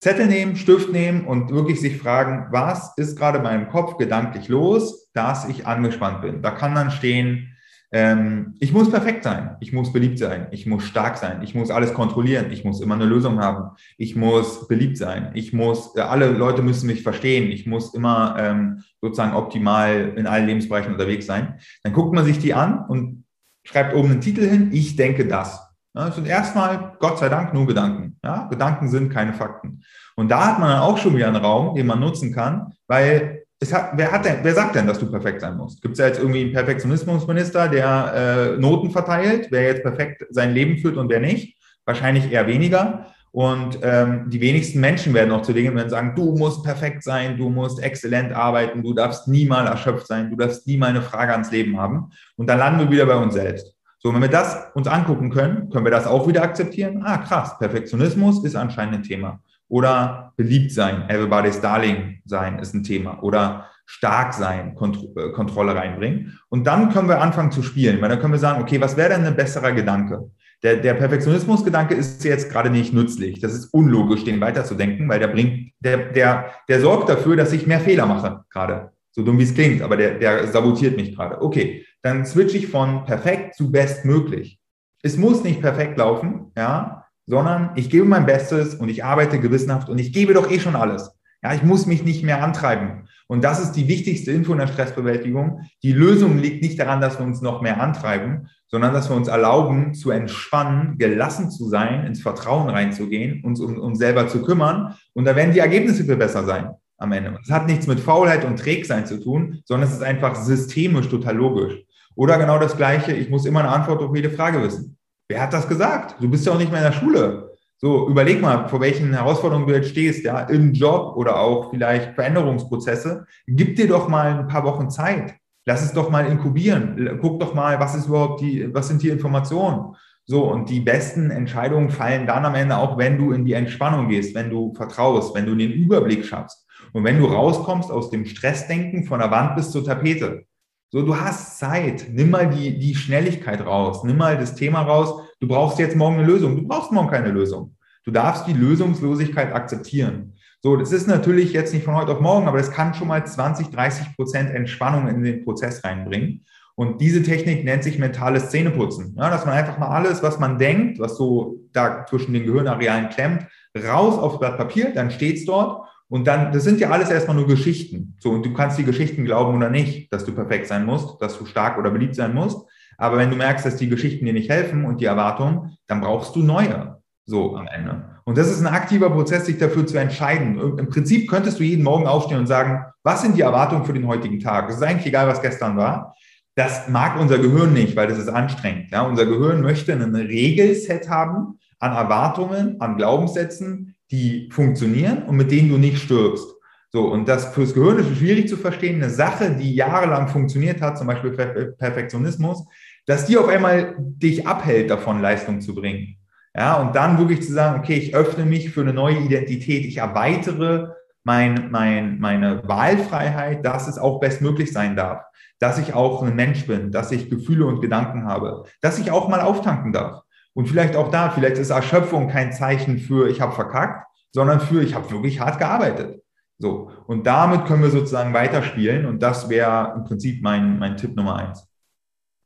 Zettel 0.00 0.26
nehmen, 0.26 0.56
Stift 0.56 0.90
nehmen 0.90 1.26
und 1.26 1.50
wirklich 1.50 1.80
sich 1.80 1.96
fragen, 1.96 2.48
was 2.50 2.96
ist 2.96 3.16
gerade 3.16 3.38
in 3.38 3.44
meinem 3.44 3.68
Kopf 3.68 3.98
gedanklich 3.98 4.48
los, 4.48 5.10
dass 5.12 5.48
ich 5.48 5.66
angespannt 5.66 6.22
bin. 6.22 6.42
Da 6.42 6.50
kann 6.50 6.74
dann 6.74 6.90
stehen, 6.90 7.52
ähm, 7.94 8.54
ich 8.58 8.72
muss 8.72 8.90
perfekt 8.90 9.22
sein, 9.22 9.56
ich 9.60 9.72
muss 9.72 9.92
beliebt 9.92 10.18
sein, 10.18 10.48
ich 10.50 10.66
muss 10.66 10.84
stark 10.84 11.18
sein, 11.18 11.42
ich 11.42 11.54
muss 11.54 11.70
alles 11.70 11.92
kontrollieren, 11.92 12.50
ich 12.50 12.64
muss 12.64 12.80
immer 12.80 12.94
eine 12.94 13.04
Lösung 13.04 13.38
haben, 13.38 13.76
ich 13.98 14.16
muss 14.16 14.66
beliebt 14.66 14.96
sein, 14.96 15.30
ich 15.34 15.52
muss, 15.52 15.94
äh, 15.94 16.00
alle 16.00 16.30
Leute 16.32 16.62
müssen 16.62 16.86
mich 16.86 17.02
verstehen, 17.02 17.52
ich 17.52 17.66
muss 17.66 17.94
immer 17.94 18.34
ähm, 18.38 18.82
sozusagen 19.02 19.34
optimal 19.34 20.14
in 20.16 20.26
allen 20.26 20.46
Lebensbereichen 20.46 20.92
unterwegs 20.92 21.26
sein. 21.26 21.60
Dann 21.82 21.92
guckt 21.92 22.14
man 22.14 22.24
sich 22.24 22.38
die 22.38 22.54
an 22.54 22.86
und 22.88 23.21
schreibt 23.64 23.94
oben 23.94 24.10
einen 24.10 24.20
Titel 24.20 24.46
hin, 24.46 24.70
ich 24.72 24.96
denke 24.96 25.26
das. 25.26 25.60
Das 25.94 26.14
sind 26.14 26.26
erstmal, 26.26 26.96
Gott 26.98 27.18
sei 27.18 27.28
Dank, 27.28 27.52
nur 27.52 27.66
Gedanken. 27.66 28.16
Ja, 28.24 28.46
Gedanken 28.48 28.88
sind 28.88 29.10
keine 29.12 29.34
Fakten. 29.34 29.82
Und 30.16 30.30
da 30.30 30.46
hat 30.46 30.58
man 30.58 30.70
dann 30.70 30.80
auch 30.80 30.96
schon 30.96 31.14
wieder 31.14 31.28
einen 31.28 31.36
Raum, 31.36 31.74
den 31.74 31.86
man 31.86 32.00
nutzen 32.00 32.34
kann, 32.34 32.72
weil 32.86 33.44
es 33.60 33.72
hat, 33.72 33.92
wer, 33.94 34.10
hat 34.10 34.24
denn, 34.24 34.38
wer 34.42 34.54
sagt 34.54 34.74
denn, 34.74 34.86
dass 34.86 34.98
du 34.98 35.10
perfekt 35.10 35.40
sein 35.40 35.56
musst? 35.56 35.82
Gibt 35.82 35.92
es 35.92 35.98
ja 36.00 36.06
jetzt 36.06 36.18
irgendwie 36.18 36.42
einen 36.42 36.52
Perfektionismusminister, 36.52 37.68
der 37.68 38.56
äh, 38.56 38.60
Noten 38.60 38.90
verteilt, 38.90 39.48
wer 39.50 39.62
jetzt 39.62 39.82
perfekt 39.82 40.26
sein 40.30 40.52
Leben 40.52 40.78
führt 40.78 40.96
und 40.96 41.08
wer 41.08 41.20
nicht? 41.20 41.58
Wahrscheinlich 41.84 42.30
eher 42.30 42.46
weniger. 42.46 43.06
Und 43.32 43.78
ähm, 43.82 44.28
die 44.28 44.42
wenigsten 44.42 44.78
Menschen 44.78 45.14
werden 45.14 45.32
auch 45.32 45.40
zu 45.40 45.54
Dingen 45.54 45.74
werden 45.74 45.88
sagen, 45.88 46.14
du 46.14 46.36
musst 46.36 46.62
perfekt 46.62 47.02
sein, 47.02 47.38
du 47.38 47.48
musst 47.48 47.82
exzellent 47.82 48.32
arbeiten, 48.32 48.82
du 48.82 48.92
darfst 48.92 49.26
nie 49.26 49.46
mal 49.46 49.66
erschöpft 49.66 50.06
sein, 50.06 50.28
du 50.28 50.36
darfst 50.36 50.66
nie 50.66 50.76
mal 50.76 50.90
eine 50.90 51.00
Frage 51.00 51.32
ans 51.32 51.50
Leben 51.50 51.78
haben. 51.78 52.10
Und 52.36 52.46
dann 52.48 52.58
landen 52.58 52.80
wir 52.80 52.90
wieder 52.90 53.06
bei 53.06 53.16
uns 53.16 53.32
selbst. 53.32 53.74
So, 53.98 54.12
wenn 54.12 54.20
wir 54.20 54.28
das 54.28 54.58
uns 54.74 54.86
angucken 54.86 55.30
können, 55.30 55.70
können 55.70 55.86
wir 55.86 55.90
das 55.90 56.06
auch 56.06 56.28
wieder 56.28 56.42
akzeptieren. 56.42 57.02
Ah, 57.04 57.18
krass, 57.18 57.58
Perfektionismus 57.58 58.44
ist 58.44 58.54
anscheinend 58.54 58.96
ein 58.96 59.02
Thema. 59.02 59.40
Oder 59.68 60.34
beliebt 60.36 60.72
sein, 60.72 61.08
everybody's 61.08 61.60
darling 61.60 62.20
sein 62.26 62.58
ist 62.58 62.74
ein 62.74 62.82
Thema. 62.82 63.22
Oder 63.22 63.70
stark 63.86 64.34
sein, 64.34 64.74
Kont 64.74 64.98
äh, 65.16 65.30
Kontrolle 65.30 65.74
reinbringen. 65.74 66.38
Und 66.50 66.66
dann 66.66 66.90
können 66.90 67.08
wir 67.08 67.22
anfangen 67.22 67.50
zu 67.50 67.62
spielen, 67.62 68.02
weil 68.02 68.10
dann 68.10 68.20
können 68.20 68.34
wir 68.34 68.40
sagen, 68.40 68.60
okay, 68.60 68.80
was 68.80 68.98
wäre 68.98 69.10
denn 69.10 69.24
ein 69.24 69.36
besserer 69.36 69.72
Gedanke? 69.72 70.30
Der, 70.62 70.76
der 70.76 70.94
Perfektionismusgedanke 70.94 71.94
ist 71.94 72.22
jetzt 72.24 72.50
gerade 72.50 72.70
nicht 72.70 72.92
nützlich. 72.92 73.40
Das 73.40 73.52
ist 73.52 73.72
unlogisch, 73.74 74.24
den 74.24 74.40
weiterzudenken, 74.40 75.08
weil 75.08 75.18
der 75.18 75.28
bringt, 75.28 75.72
der, 75.80 76.12
der, 76.12 76.52
der 76.68 76.80
sorgt 76.80 77.08
dafür, 77.08 77.36
dass 77.36 77.52
ich 77.52 77.66
mehr 77.66 77.80
Fehler 77.80 78.06
mache 78.06 78.44
gerade. 78.50 78.92
So 79.10 79.22
dumm 79.22 79.38
wie 79.38 79.42
es 79.42 79.54
klingt, 79.54 79.82
aber 79.82 79.96
der, 79.96 80.18
der 80.18 80.46
sabotiert 80.46 80.96
mich 80.96 81.14
gerade. 81.14 81.42
Okay, 81.42 81.84
dann 82.02 82.24
switche 82.24 82.56
ich 82.56 82.68
von 82.68 83.04
perfekt 83.04 83.54
zu 83.56 83.70
bestmöglich. 83.70 84.58
Es 85.02 85.16
muss 85.16 85.42
nicht 85.42 85.60
perfekt 85.60 85.98
laufen, 85.98 86.52
ja, 86.56 87.06
sondern 87.26 87.72
ich 87.74 87.90
gebe 87.90 88.04
mein 88.04 88.24
Bestes 88.24 88.74
und 88.74 88.88
ich 88.88 89.04
arbeite 89.04 89.40
gewissenhaft 89.40 89.88
und 89.88 89.98
ich 89.98 90.12
gebe 90.12 90.32
doch 90.32 90.50
eh 90.50 90.60
schon 90.60 90.76
alles. 90.76 91.10
Ja, 91.42 91.54
ich 91.54 91.62
muss 91.62 91.86
mich 91.86 92.04
nicht 92.04 92.22
mehr 92.22 92.42
antreiben. 92.42 93.08
Und 93.32 93.42
das 93.42 93.60
ist 93.60 93.72
die 93.72 93.88
wichtigste 93.88 94.30
Info 94.30 94.52
in 94.52 94.58
der 94.58 94.66
Stressbewältigung. 94.66 95.62
Die 95.82 95.94
Lösung 95.94 96.36
liegt 96.36 96.62
nicht 96.62 96.78
daran, 96.78 97.00
dass 97.00 97.18
wir 97.18 97.24
uns 97.24 97.40
noch 97.40 97.62
mehr 97.62 97.80
antreiben, 97.80 98.50
sondern 98.66 98.92
dass 98.92 99.08
wir 99.08 99.16
uns 99.16 99.26
erlauben, 99.26 99.94
zu 99.94 100.10
entspannen, 100.10 100.98
gelassen 100.98 101.50
zu 101.50 101.66
sein, 101.66 102.04
ins 102.04 102.20
Vertrauen 102.20 102.68
reinzugehen, 102.68 103.42
uns 103.42 103.58
um 103.60 103.78
uns 103.78 103.98
selber 103.98 104.28
zu 104.28 104.42
kümmern. 104.42 104.96
Und 105.14 105.24
da 105.24 105.34
werden 105.34 105.54
die 105.54 105.60
Ergebnisse 105.60 106.04
viel 106.04 106.16
besser 106.16 106.44
sein 106.44 106.72
am 106.98 107.10
Ende. 107.12 107.38
Es 107.42 107.50
hat 107.50 107.66
nichts 107.66 107.86
mit 107.86 108.00
Faulheit 108.00 108.44
und 108.44 108.58
Trägsein 108.58 109.06
zu 109.06 109.18
tun, 109.18 109.62
sondern 109.64 109.88
es 109.88 109.94
ist 109.94 110.02
einfach 110.02 110.34
systemisch 110.34 111.08
total 111.08 111.34
logisch. 111.34 111.82
Oder 112.14 112.36
genau 112.36 112.58
das 112.58 112.76
Gleiche, 112.76 113.12
ich 113.12 113.30
muss 113.30 113.46
immer 113.46 113.60
eine 113.60 113.70
Antwort 113.70 114.02
auf 114.02 114.14
jede 114.14 114.28
Frage 114.28 114.62
wissen. 114.62 114.98
Wer 115.26 115.40
hat 115.40 115.54
das 115.54 115.66
gesagt? 115.66 116.16
Du 116.20 116.28
bist 116.28 116.44
ja 116.44 116.52
auch 116.52 116.58
nicht 116.58 116.70
mehr 116.70 116.86
in 116.86 116.92
der 116.92 117.00
Schule. 117.00 117.51
So, 117.84 118.08
überleg 118.08 118.40
mal, 118.40 118.68
vor 118.68 118.80
welchen 118.80 119.12
Herausforderungen 119.12 119.66
du 119.66 119.74
jetzt 119.74 119.88
stehst, 119.88 120.24
ja, 120.24 120.42
im 120.42 120.72
Job 120.72 121.16
oder 121.16 121.40
auch 121.40 121.70
vielleicht 121.70 122.14
Veränderungsprozesse. 122.14 123.26
Gib 123.48 123.74
dir 123.74 123.88
doch 123.88 124.06
mal 124.06 124.38
ein 124.38 124.46
paar 124.46 124.62
Wochen 124.62 124.88
Zeit. 124.88 125.34
Lass 125.66 125.82
es 125.82 125.92
doch 125.92 126.08
mal 126.08 126.26
inkubieren. 126.26 127.18
Guck 127.20 127.40
doch 127.40 127.54
mal, 127.54 127.80
was 127.80 127.96
ist 127.96 128.06
überhaupt 128.06 128.40
die, 128.40 128.72
was 128.72 128.86
sind 128.86 129.02
die 129.02 129.08
Informationen? 129.08 129.96
So, 130.26 130.44
und 130.44 130.70
die 130.70 130.78
besten 130.78 131.32
Entscheidungen 131.32 131.90
fallen 131.90 132.24
dann 132.24 132.44
am 132.44 132.54
Ende 132.54 132.76
auch, 132.76 132.98
wenn 132.98 133.18
du 133.18 133.32
in 133.32 133.44
die 133.44 133.54
Entspannung 133.54 134.08
gehst, 134.08 134.32
wenn 134.36 134.48
du 134.48 134.72
vertraust, 134.74 135.34
wenn 135.34 135.46
du 135.46 135.56
den 135.56 135.72
Überblick 135.72 136.24
schaffst 136.24 136.64
und 136.92 137.02
wenn 137.02 137.18
du 137.18 137.26
rauskommst 137.26 137.90
aus 137.90 138.10
dem 138.10 138.26
Stressdenken 138.26 139.02
von 139.02 139.18
der 139.18 139.32
Wand 139.32 139.56
bis 139.56 139.72
zur 139.72 139.84
Tapete. 139.84 140.44
So, 140.90 141.02
du 141.02 141.16
hast 141.16 141.58
Zeit. 141.58 142.06
Nimm 142.12 142.30
mal 142.30 142.48
die, 142.48 142.78
die 142.78 142.94
Schnelligkeit 142.94 143.66
raus. 143.66 144.04
Nimm 144.04 144.18
mal 144.18 144.38
das 144.38 144.54
Thema 144.54 144.82
raus. 144.82 145.26
Du 145.42 145.48
brauchst 145.48 145.80
jetzt 145.80 145.96
morgen 145.96 146.18
eine 146.18 146.24
Lösung. 146.24 146.54
Du 146.54 146.68
brauchst 146.68 146.92
morgen 146.92 147.10
keine 147.10 147.32
Lösung. 147.32 147.74
Du 148.04 148.12
darfst 148.12 148.46
die 148.46 148.52
Lösungslosigkeit 148.52 149.52
akzeptieren. 149.52 150.34
So, 150.62 150.76
das 150.76 150.92
ist 150.92 151.08
natürlich 151.08 151.52
jetzt 151.52 151.74
nicht 151.74 151.84
von 151.84 151.96
heute 151.96 152.12
auf 152.12 152.20
morgen, 152.20 152.46
aber 152.46 152.58
das 152.58 152.70
kann 152.70 152.94
schon 152.94 153.08
mal 153.08 153.26
20, 153.26 153.70
30 153.70 154.14
Prozent 154.14 154.50
Entspannung 154.50 155.08
in 155.08 155.24
den 155.24 155.42
Prozess 155.42 155.82
reinbringen. 155.82 156.44
Und 156.76 157.00
diese 157.00 157.24
Technik 157.24 157.64
nennt 157.64 157.82
sich 157.82 157.98
mentales 157.98 158.50
Zähneputzen. 158.50 159.16
Ja, 159.18 159.30
dass 159.30 159.44
man 159.44 159.56
einfach 159.56 159.78
mal 159.78 159.88
alles, 159.88 160.22
was 160.22 160.38
man 160.38 160.58
denkt, 160.58 161.00
was 161.00 161.16
so 161.16 161.56
da 161.72 162.06
zwischen 162.06 162.34
den 162.34 162.46
Gehirnarealen 162.46 163.08
klemmt, 163.08 163.48
raus 163.76 164.16
aufs 164.18 164.38
Blatt 164.38 164.56
Papier, 164.56 164.92
dann 164.94 165.10
steht's 165.10 165.44
dort. 165.44 165.88
Und 166.08 166.28
dann, 166.28 166.52
das 166.52 166.62
sind 166.62 166.78
ja 166.78 166.90
alles 166.90 167.10
erstmal 167.10 167.34
nur 167.34 167.48
Geschichten. 167.48 168.16
So, 168.20 168.30
und 168.30 168.46
du 168.46 168.52
kannst 168.52 168.78
die 168.78 168.84
Geschichten 168.84 169.24
glauben 169.24 169.56
oder 169.56 169.70
nicht, 169.70 170.12
dass 170.12 170.24
du 170.24 170.30
perfekt 170.30 170.68
sein 170.68 170.86
musst, 170.86 171.20
dass 171.20 171.36
du 171.36 171.46
stark 171.46 171.78
oder 171.78 171.90
beliebt 171.90 172.14
sein 172.14 172.32
musst. 172.32 172.64
Aber 173.02 173.16
wenn 173.16 173.30
du 173.30 173.36
merkst, 173.36 173.66
dass 173.66 173.74
die 173.74 173.88
Geschichten 173.88 174.26
dir 174.26 174.32
nicht 174.32 174.48
helfen 174.48 174.84
und 174.84 175.00
die 175.00 175.06
Erwartungen, 175.06 175.76
dann 175.88 176.00
brauchst 176.00 176.36
du 176.36 176.40
neue. 176.40 177.02
So 177.24 177.56
am 177.56 177.66
Ende. 177.66 178.04
Und 178.24 178.38
das 178.38 178.48
ist 178.48 178.60
ein 178.60 178.72
aktiver 178.72 179.10
Prozess, 179.10 179.46
sich 179.46 179.58
dafür 179.58 179.84
zu 179.88 179.96
entscheiden. 179.96 180.56
Im 180.78 180.88
Prinzip 180.88 181.28
könntest 181.28 181.58
du 181.58 181.64
jeden 181.64 181.82
Morgen 181.82 182.06
aufstehen 182.06 182.38
und 182.38 182.46
sagen, 182.46 182.84
was 183.02 183.22
sind 183.22 183.36
die 183.36 183.40
Erwartungen 183.40 183.84
für 183.84 183.92
den 183.92 184.06
heutigen 184.06 184.38
Tag? 184.38 184.68
Es 184.68 184.76
ist 184.76 184.84
eigentlich 184.84 185.06
egal, 185.06 185.26
was 185.26 185.42
gestern 185.42 185.76
war. 185.76 186.14
Das 186.54 186.88
mag 186.88 187.18
unser 187.18 187.40
Gehirn 187.40 187.72
nicht, 187.72 187.96
weil 187.96 188.06
das 188.06 188.18
ist 188.18 188.28
anstrengend. 188.28 188.92
Ja, 188.92 189.02
unser 189.02 189.26
Gehirn 189.26 189.62
möchte 189.62 189.92
ein 189.92 190.14
Regelset 190.14 191.08
haben 191.08 191.58
an 191.80 191.96
Erwartungen, 191.96 192.80
an 192.80 192.96
Glaubenssätzen, 192.96 193.96
die 194.12 194.48
funktionieren 194.52 195.24
und 195.24 195.36
mit 195.36 195.50
denen 195.50 195.70
du 195.70 195.76
nicht 195.76 195.98
stirbst. 195.98 196.46
So, 196.94 197.10
und 197.10 197.26
das 197.26 197.54
fürs 197.54 197.72
Gehirn 197.72 197.98
ist 197.98 198.18
schwierig 198.18 198.48
zu 198.48 198.58
verstehen, 198.58 198.96
eine 198.96 199.08
Sache, 199.08 199.56
die 199.58 199.74
jahrelang 199.74 200.28
funktioniert 200.28 200.82
hat, 200.82 200.98
zum 200.98 201.06
Beispiel 201.06 201.30
Perfektionismus, 201.78 202.66
dass 203.06 203.26
die 203.26 203.36
auf 203.36 203.48
einmal 203.48 203.96
dich 203.98 204.46
abhält, 204.46 204.90
davon 204.90 205.20
Leistung 205.20 205.60
zu 205.60 205.74
bringen. 205.74 206.16
Ja, 206.54 206.80
und 206.80 206.94
dann 206.94 207.18
wirklich 207.18 207.42
zu 207.42 207.52
sagen, 207.52 207.80
okay, 207.80 207.94
ich 207.94 208.14
öffne 208.14 208.44
mich 208.44 208.70
für 208.70 208.82
eine 208.82 208.92
neue 208.92 209.18
Identität, 209.18 209.86
ich 209.86 209.98
erweitere 209.98 210.94
mein, 211.24 211.70
mein, 211.70 212.18
meine 212.20 212.66
Wahlfreiheit, 212.68 213.64
dass 213.64 213.88
es 213.88 213.98
auch 213.98 214.20
bestmöglich 214.20 214.72
sein 214.72 214.96
darf, 214.96 215.22
dass 215.58 215.78
ich 215.78 215.94
auch 215.94 216.22
ein 216.22 216.36
Mensch 216.36 216.66
bin, 216.66 216.90
dass 216.90 217.12
ich 217.12 217.30
Gefühle 217.30 217.64
und 217.66 217.80
Gedanken 217.80 218.26
habe, 218.26 218.64
dass 218.80 218.98
ich 218.98 219.10
auch 219.10 219.28
mal 219.28 219.40
auftanken 219.40 219.92
darf. 219.92 220.22
Und 220.54 220.66
vielleicht 220.66 220.96
auch 220.96 221.10
da, 221.10 221.30
vielleicht 221.30 221.56
ist 221.56 221.70
Erschöpfung 221.70 222.28
kein 222.28 222.52
Zeichen 222.52 222.98
für, 222.98 223.30
ich 223.30 223.40
habe 223.40 223.52
verkackt, 223.52 224.06
sondern 224.32 224.60
für, 224.60 224.82
ich 224.82 224.94
habe 224.94 225.10
wirklich 225.10 225.40
hart 225.40 225.58
gearbeitet. 225.58 226.22
So. 226.58 226.90
Und 227.06 227.26
damit 227.26 227.66
können 227.66 227.82
wir 227.82 227.90
sozusagen 227.90 228.34
weiterspielen. 228.34 229.06
Und 229.06 229.22
das 229.22 229.48
wäre 229.48 229.94
im 229.96 230.04
Prinzip 230.04 230.42
mein, 230.42 230.78
mein 230.78 230.96
Tipp 230.96 231.16
Nummer 231.16 231.36
eins. 231.36 231.71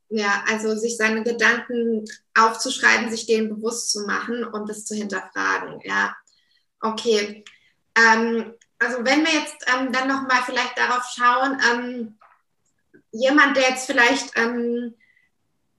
Ja, 0.09 0.45
also 0.49 0.77
sich 0.77 0.97
seine 0.97 1.25
Gedanken 1.25 2.05
aufzuschreiben, 2.35 3.11
sich 3.11 3.27
denen 3.27 3.49
bewusst 3.49 3.91
zu 3.91 4.07
machen 4.07 4.45
und 4.45 4.69
das 4.69 4.85
zu 4.85 4.95
hinterfragen. 4.95 5.81
Ja, 5.83 6.17
okay. 6.81 7.45
Ähm, 7.97 8.55
also 8.79 8.99
wenn 9.05 9.25
wir 9.25 9.33
jetzt 9.33 9.57
ähm, 9.67 9.91
dann 9.93 10.09
nochmal 10.09 10.43
vielleicht 10.45 10.79
darauf 10.79 11.05
schauen, 11.15 11.61
ähm, 11.73 12.19
jemand, 13.11 13.57
der 13.57 13.71
jetzt 13.71 13.87
vielleicht 13.87 14.31
ähm, 14.37 14.95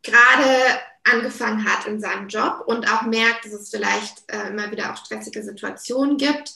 gerade 0.01 0.79
angefangen 1.03 1.63
hat 1.63 1.85
in 1.85 2.01
seinem 2.01 2.27
Job 2.27 2.63
und 2.65 2.91
auch 2.91 3.03
merkt, 3.03 3.45
dass 3.45 3.53
es 3.53 3.69
vielleicht 3.69 4.29
äh, 4.31 4.49
immer 4.49 4.71
wieder 4.71 4.91
auch 4.91 4.97
stressige 4.97 5.43
Situationen 5.43 6.17
gibt. 6.17 6.53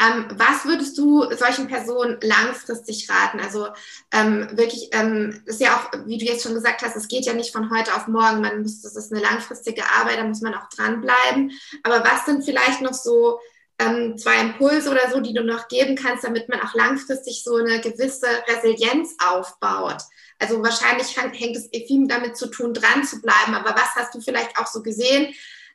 Ähm, 0.00 0.26
was 0.36 0.64
würdest 0.64 0.98
du 0.98 1.24
solchen 1.34 1.68
Personen 1.68 2.18
langfristig 2.20 3.08
raten? 3.08 3.38
Also 3.40 3.68
ähm, 4.12 4.48
wirklich, 4.52 4.88
ähm, 4.92 5.42
ist 5.46 5.60
ja 5.60 5.76
auch, 5.76 6.06
wie 6.06 6.18
du 6.18 6.24
jetzt 6.24 6.42
schon 6.42 6.54
gesagt 6.54 6.82
hast, 6.82 6.96
es 6.96 7.08
geht 7.08 7.26
ja 7.26 7.32
nicht 7.32 7.52
von 7.52 7.70
heute 7.70 7.94
auf 7.94 8.08
morgen. 8.08 8.40
Man 8.40 8.62
muss, 8.62 8.82
das 8.82 8.96
ist 8.96 9.12
eine 9.12 9.22
langfristige 9.22 9.84
Arbeit, 9.84 10.18
da 10.18 10.24
muss 10.24 10.40
man 10.40 10.54
auch 10.54 10.68
dranbleiben. 10.74 11.52
Aber 11.84 12.02
was 12.04 12.26
sind 12.26 12.44
vielleicht 12.44 12.80
noch 12.80 12.94
so 12.94 13.38
ähm, 13.78 14.18
zwei 14.18 14.40
Impulse 14.40 14.90
oder 14.90 15.10
so, 15.12 15.20
die 15.20 15.34
du 15.34 15.44
noch 15.44 15.68
geben 15.68 15.94
kannst, 15.94 16.24
damit 16.24 16.48
man 16.48 16.60
auch 16.60 16.74
langfristig 16.74 17.42
so 17.44 17.56
eine 17.56 17.80
gewisse 17.80 18.26
Resilienz 18.48 19.14
aufbaut? 19.24 20.02
Also 20.40 20.60
wahrscheinlich 20.60 21.16
hängt 21.16 21.56
es 21.56 21.68
viel 21.70 22.08
damit 22.08 22.36
zu 22.36 22.48
tun, 22.48 22.74
dran 22.74 23.04
zu 23.04 23.20
bleiben. 23.20 23.54
Aber 23.54 23.70
was 23.70 23.94
hast 23.94 24.14
du 24.14 24.20
vielleicht 24.20 24.58
auch 24.58 24.66
so 24.66 24.82
gesehen, 24.82 25.32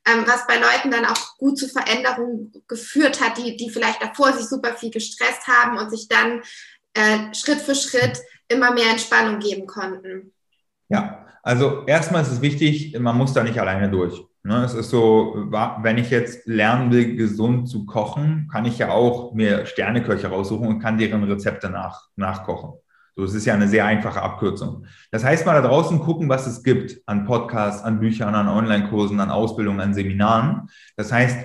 ähm, 0.08 0.24
was 0.26 0.48
bei 0.48 0.56
Leuten 0.56 0.92
dann 0.92 1.06
auch 1.06 1.38
gut 1.38 1.58
zu 1.58 1.68
Veränderungen 1.68 2.52
geführt 2.68 3.22
hat, 3.22 3.38
die, 3.38 3.58
die 3.58 3.70
vielleicht 3.70 4.02
davor 4.02 4.34
sich 4.34 4.46
super 4.46 4.74
viel 4.74 4.92
gestresst 4.92 5.48
haben 5.48 5.78
und 5.78 5.90
sich 5.90 6.08
dann 6.08 6.42
äh, 6.94 7.34
Schritt 7.34 7.62
für 7.62 7.76
Schritt 7.76 8.20
immer 8.48 8.72
mehr 8.72 8.90
Entspannung 8.92 9.40
geben 9.40 9.68
konnten? 9.68 10.34
Ja, 10.90 11.28
also 11.44 11.86
erstmal 11.86 12.24
ist 12.24 12.32
es 12.32 12.42
wichtig, 12.42 12.98
man 13.00 13.18
muss 13.18 13.34
da 13.34 13.44
nicht 13.44 13.60
alleine 13.60 13.90
durch. 13.90 14.22
Ne, 14.42 14.64
es 14.64 14.74
ist 14.74 14.90
so, 14.90 15.36
wenn 15.82 15.98
ich 15.98 16.10
jetzt 16.12 16.48
lernen 16.48 16.92
will, 16.92 17.18
gesund 17.18 17.68
zu 17.68 17.86
kochen, 17.86 18.48
kann 18.50 18.64
ich 18.64 18.78
ja 18.78 18.90
auch 18.90 19.34
mir 19.34 19.66
Sterneköche 19.66 20.28
raussuchen 20.28 20.68
und 20.68 20.80
kann 20.80 20.98
deren 20.98 21.26
Rezepte 21.26 21.70
nach, 21.70 22.08
nachkochen. 22.16 22.80
So, 23.20 23.26
es 23.26 23.34
ist 23.34 23.46
ja 23.46 23.54
eine 23.54 23.68
sehr 23.68 23.86
einfache 23.86 24.22
Abkürzung. 24.22 24.86
Das 25.12 25.26
heißt, 25.26 25.46
mal 25.46 25.62
da 25.62 25.68
draußen 25.68 26.00
gucken, 26.00 26.30
was 26.30 26.48
es 26.48 26.64
gibt 26.64 27.02
an 27.06 27.26
Podcasts, 27.26 27.84
an 27.84 28.00
Büchern, 28.00 28.34
an 28.34 28.48
Online-Kursen, 28.48 29.20
an 29.20 29.30
Ausbildungen, 29.30 29.82
an 29.82 29.94
Seminaren. 29.94 30.70
Das 30.96 31.12
heißt, 31.12 31.38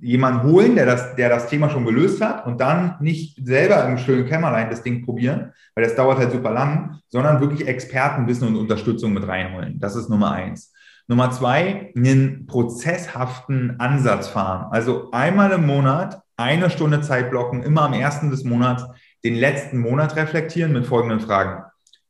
jemanden 0.00 0.42
holen, 0.42 0.74
der 0.74 0.86
das, 0.86 1.14
der 1.14 1.28
das 1.28 1.46
Thema 1.48 1.70
schon 1.70 1.84
gelöst 1.84 2.20
hat 2.20 2.44
und 2.46 2.60
dann 2.60 2.96
nicht 2.98 3.38
selber 3.46 3.86
im 3.86 3.96
schönen 3.96 4.26
Kämmerlein 4.26 4.70
das 4.70 4.82
Ding 4.82 5.04
probieren, 5.04 5.52
weil 5.76 5.84
das 5.84 5.94
dauert 5.94 6.18
halt 6.18 6.32
super 6.32 6.50
lang, 6.50 6.98
sondern 7.10 7.40
wirklich 7.40 7.68
Expertenwissen 7.68 8.48
und 8.48 8.56
Unterstützung 8.56 9.12
mit 9.12 9.28
reinholen. 9.28 9.78
Das 9.78 9.94
ist 9.94 10.10
Nummer 10.10 10.32
eins. 10.32 10.72
Nummer 11.06 11.30
zwei, 11.30 11.92
einen 11.96 12.46
prozesshaften 12.46 13.78
Ansatz 13.78 14.26
fahren. 14.26 14.66
Also 14.72 15.12
einmal 15.12 15.52
im 15.52 15.64
Monat 15.64 16.22
eine 16.36 16.70
Stunde 16.70 17.02
Zeit 17.02 17.30
blocken, 17.30 17.62
immer 17.62 17.82
am 17.82 17.92
ersten 17.92 18.30
des 18.30 18.42
Monats 18.42 18.84
den 19.24 19.34
letzten 19.34 19.78
Monat 19.78 20.16
reflektieren 20.16 20.72
mit 20.72 20.86
folgenden 20.86 21.20
Fragen. 21.20 21.64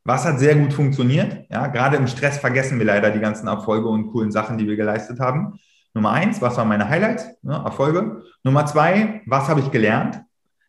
Was 0.04 0.24
hat 0.24 0.38
sehr 0.38 0.54
gut 0.56 0.72
funktioniert? 0.72 1.46
Ja, 1.48 1.68
gerade 1.68 1.96
im 1.96 2.06
Stress 2.06 2.38
vergessen 2.38 2.78
wir 2.78 2.86
leider 2.86 3.10
die 3.10 3.20
ganzen 3.20 3.46
Erfolge 3.46 3.88
und 3.88 4.10
coolen 4.12 4.32
Sachen, 4.32 4.58
die 4.58 4.66
wir 4.66 4.76
geleistet 4.76 5.20
haben. 5.20 5.58
Nummer 5.94 6.10
eins, 6.10 6.42
was 6.42 6.56
waren 6.56 6.68
meine 6.68 6.88
Highlights, 6.88 7.26
ne, 7.42 7.54
Erfolge? 7.54 8.22
Nummer 8.42 8.66
zwei, 8.66 9.22
was 9.26 9.48
habe 9.48 9.60
ich 9.60 9.70
gelernt? 9.70 10.20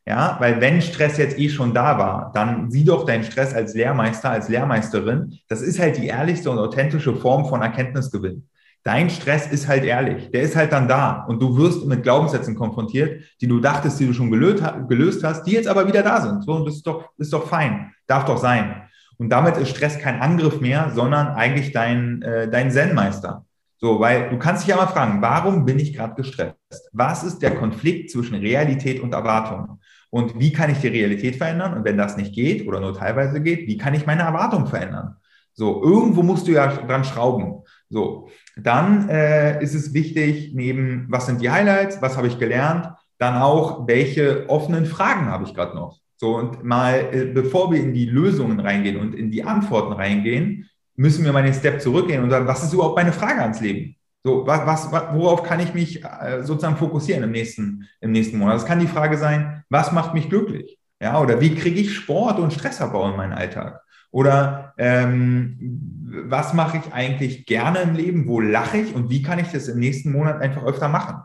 Ja, 0.07 0.37
weil 0.39 0.61
wenn 0.61 0.83
Stress 0.83 1.17
jetzt 1.17 1.39
eh 1.39 1.49
schon 1.49 1.73
da 1.73 1.97
war, 1.97 2.31
dann 2.35 2.69
sieh 2.69 2.85
doch 2.85 3.07
deinen 3.07 3.23
Stress 3.23 3.55
als 3.55 3.73
Lehrmeister, 3.73 4.29
als 4.29 4.49
Lehrmeisterin. 4.49 5.39
Das 5.47 5.63
ist 5.63 5.79
halt 5.79 5.97
die 5.97 6.07
ehrlichste 6.07 6.51
und 6.51 6.59
authentische 6.59 7.15
Form 7.15 7.47
von 7.47 7.63
Erkenntnisgewinn. 7.63 8.47
Dein 8.85 9.09
Stress 9.09 9.47
ist 9.47 9.67
halt 9.67 9.83
ehrlich. 9.83 10.29
Der 10.29 10.43
ist 10.43 10.55
halt 10.55 10.71
dann 10.71 10.87
da. 10.87 11.25
Und 11.27 11.41
du 11.41 11.57
wirst 11.57 11.87
mit 11.87 12.03
Glaubenssätzen 12.03 12.53
konfrontiert, 12.53 13.23
die 13.41 13.47
du 13.47 13.59
dachtest, 13.59 13.99
die 13.99 14.05
du 14.05 14.13
schon 14.13 14.29
gelöst 14.29 15.23
hast, 15.23 15.43
die 15.43 15.53
jetzt 15.53 15.67
aber 15.67 15.87
wieder 15.87 16.03
da 16.03 16.21
sind. 16.21 16.43
So, 16.43 16.53
und 16.53 16.65
das 16.65 16.75
ist 16.75 16.85
doch, 16.85 17.09
ist 17.17 17.33
doch 17.33 17.47
fein. 17.47 17.91
Darf 18.05 18.25
doch 18.25 18.37
sein. 18.37 18.83
Und 19.17 19.29
damit 19.29 19.57
ist 19.57 19.69
Stress 19.69 19.97
kein 19.97 20.21
Angriff 20.21 20.61
mehr, 20.61 20.91
sondern 20.93 21.29
eigentlich 21.29 21.71
dein, 21.71 22.21
äh, 22.21 22.47
dein 22.47 22.69
Zen-Meister. 22.69 23.43
So, 23.77 23.99
weil 23.99 24.29
du 24.29 24.37
kannst 24.37 24.61
dich 24.61 24.69
ja 24.69 24.75
mal 24.75 24.85
fragen, 24.85 25.19
warum 25.19 25.65
bin 25.65 25.79
ich 25.79 25.95
gerade 25.95 26.13
gestresst? 26.13 26.89
Was 26.93 27.23
ist 27.23 27.41
der 27.41 27.55
Konflikt 27.55 28.11
zwischen 28.11 28.35
Realität 28.35 29.01
und 29.01 29.13
Erwartung? 29.13 29.79
Und 30.11 30.39
wie 30.39 30.53
kann 30.53 30.69
ich 30.69 30.77
die 30.77 30.89
Realität 30.89 31.37
verändern? 31.37 31.73
Und 31.73 31.85
wenn 31.85 31.97
das 31.97 32.17
nicht 32.17 32.35
geht 32.35 32.67
oder 32.67 32.79
nur 32.79 32.95
teilweise 32.95 33.41
geht, 33.41 33.67
wie 33.67 33.77
kann 33.77 33.95
ich 33.95 34.05
meine 34.05 34.21
Erwartung 34.21 34.67
verändern? 34.67 35.15
So, 35.53 35.81
irgendwo 35.81 36.21
musst 36.21 36.47
du 36.47 36.51
ja 36.51 36.67
dran 36.67 37.03
schrauben. 37.03 37.63
So, 37.89 38.29
dann 38.55 39.09
äh, 39.09 39.61
ist 39.61 39.75
es 39.75 39.93
wichtig, 39.93 40.51
neben 40.53 41.07
was 41.09 41.25
sind 41.25 41.41
die 41.41 41.49
Highlights, 41.49 42.01
was 42.01 42.17
habe 42.17 42.27
ich 42.27 42.39
gelernt, 42.39 42.89
dann 43.17 43.41
auch, 43.41 43.87
welche 43.87 44.49
offenen 44.49 44.85
Fragen 44.85 45.27
habe 45.27 45.43
ich 45.45 45.53
gerade 45.53 45.75
noch. 45.75 45.99
So, 46.17 46.35
und 46.37 46.63
mal, 46.63 47.09
äh, 47.11 47.25
bevor 47.25 47.71
wir 47.71 47.79
in 47.79 47.93
die 47.93 48.05
Lösungen 48.05 48.59
reingehen 48.59 48.97
und 48.97 49.13
in 49.13 49.31
die 49.31 49.43
Antworten 49.43 49.93
reingehen, 49.93 50.69
müssen 50.95 51.25
wir 51.25 51.33
mal 51.33 51.43
den 51.43 51.53
Step 51.53 51.81
zurückgehen 51.81 52.23
und 52.23 52.29
sagen, 52.29 52.47
was 52.47 52.63
ist 52.63 52.73
überhaupt 52.73 52.95
meine 52.95 53.11
Frage 53.11 53.41
ans 53.41 53.59
Leben? 53.59 53.95
So, 54.23 54.47
was, 54.47 54.65
was, 54.65 54.91
worauf 55.13 55.43
kann 55.43 55.59
ich 55.59 55.73
mich 55.73 56.03
äh, 56.03 56.41
sozusagen 56.41 56.77
fokussieren 56.77 57.23
im 57.23 57.31
nächsten, 57.31 57.87
im 57.99 58.11
nächsten 58.11 58.37
Monat? 58.37 58.55
Das 58.55 58.65
kann 58.65 58.79
die 58.79 58.87
Frage 58.87 59.17
sein, 59.17 59.63
was 59.69 59.91
macht 59.91 60.13
mich 60.13 60.29
glücklich? 60.29 60.79
Ja, 61.01 61.19
oder 61.21 61.41
wie 61.41 61.53
kriege 61.53 61.79
ich 61.79 61.93
Sport 61.93 62.39
und 62.39 62.53
Stressabbau 62.53 63.09
in 63.09 63.17
meinen 63.17 63.33
Alltag? 63.33 63.81
Oder 64.15 64.73
ähm, 64.77 65.57
was 66.29 66.53
mache 66.53 66.77
ich 66.77 66.93
eigentlich 66.93 67.45
gerne 67.45 67.79
im 67.79 67.95
Leben? 67.95 68.29
Wo 68.29 68.39
lache 68.39 68.77
ich 68.77 68.95
und 68.95 69.09
wie 69.09 69.21
kann 69.21 69.39
ich 69.39 69.51
das 69.51 69.67
im 69.67 69.77
nächsten 69.77 70.13
Monat 70.13 70.39
einfach 70.41 70.63
öfter 70.63 70.87
machen? 70.87 71.23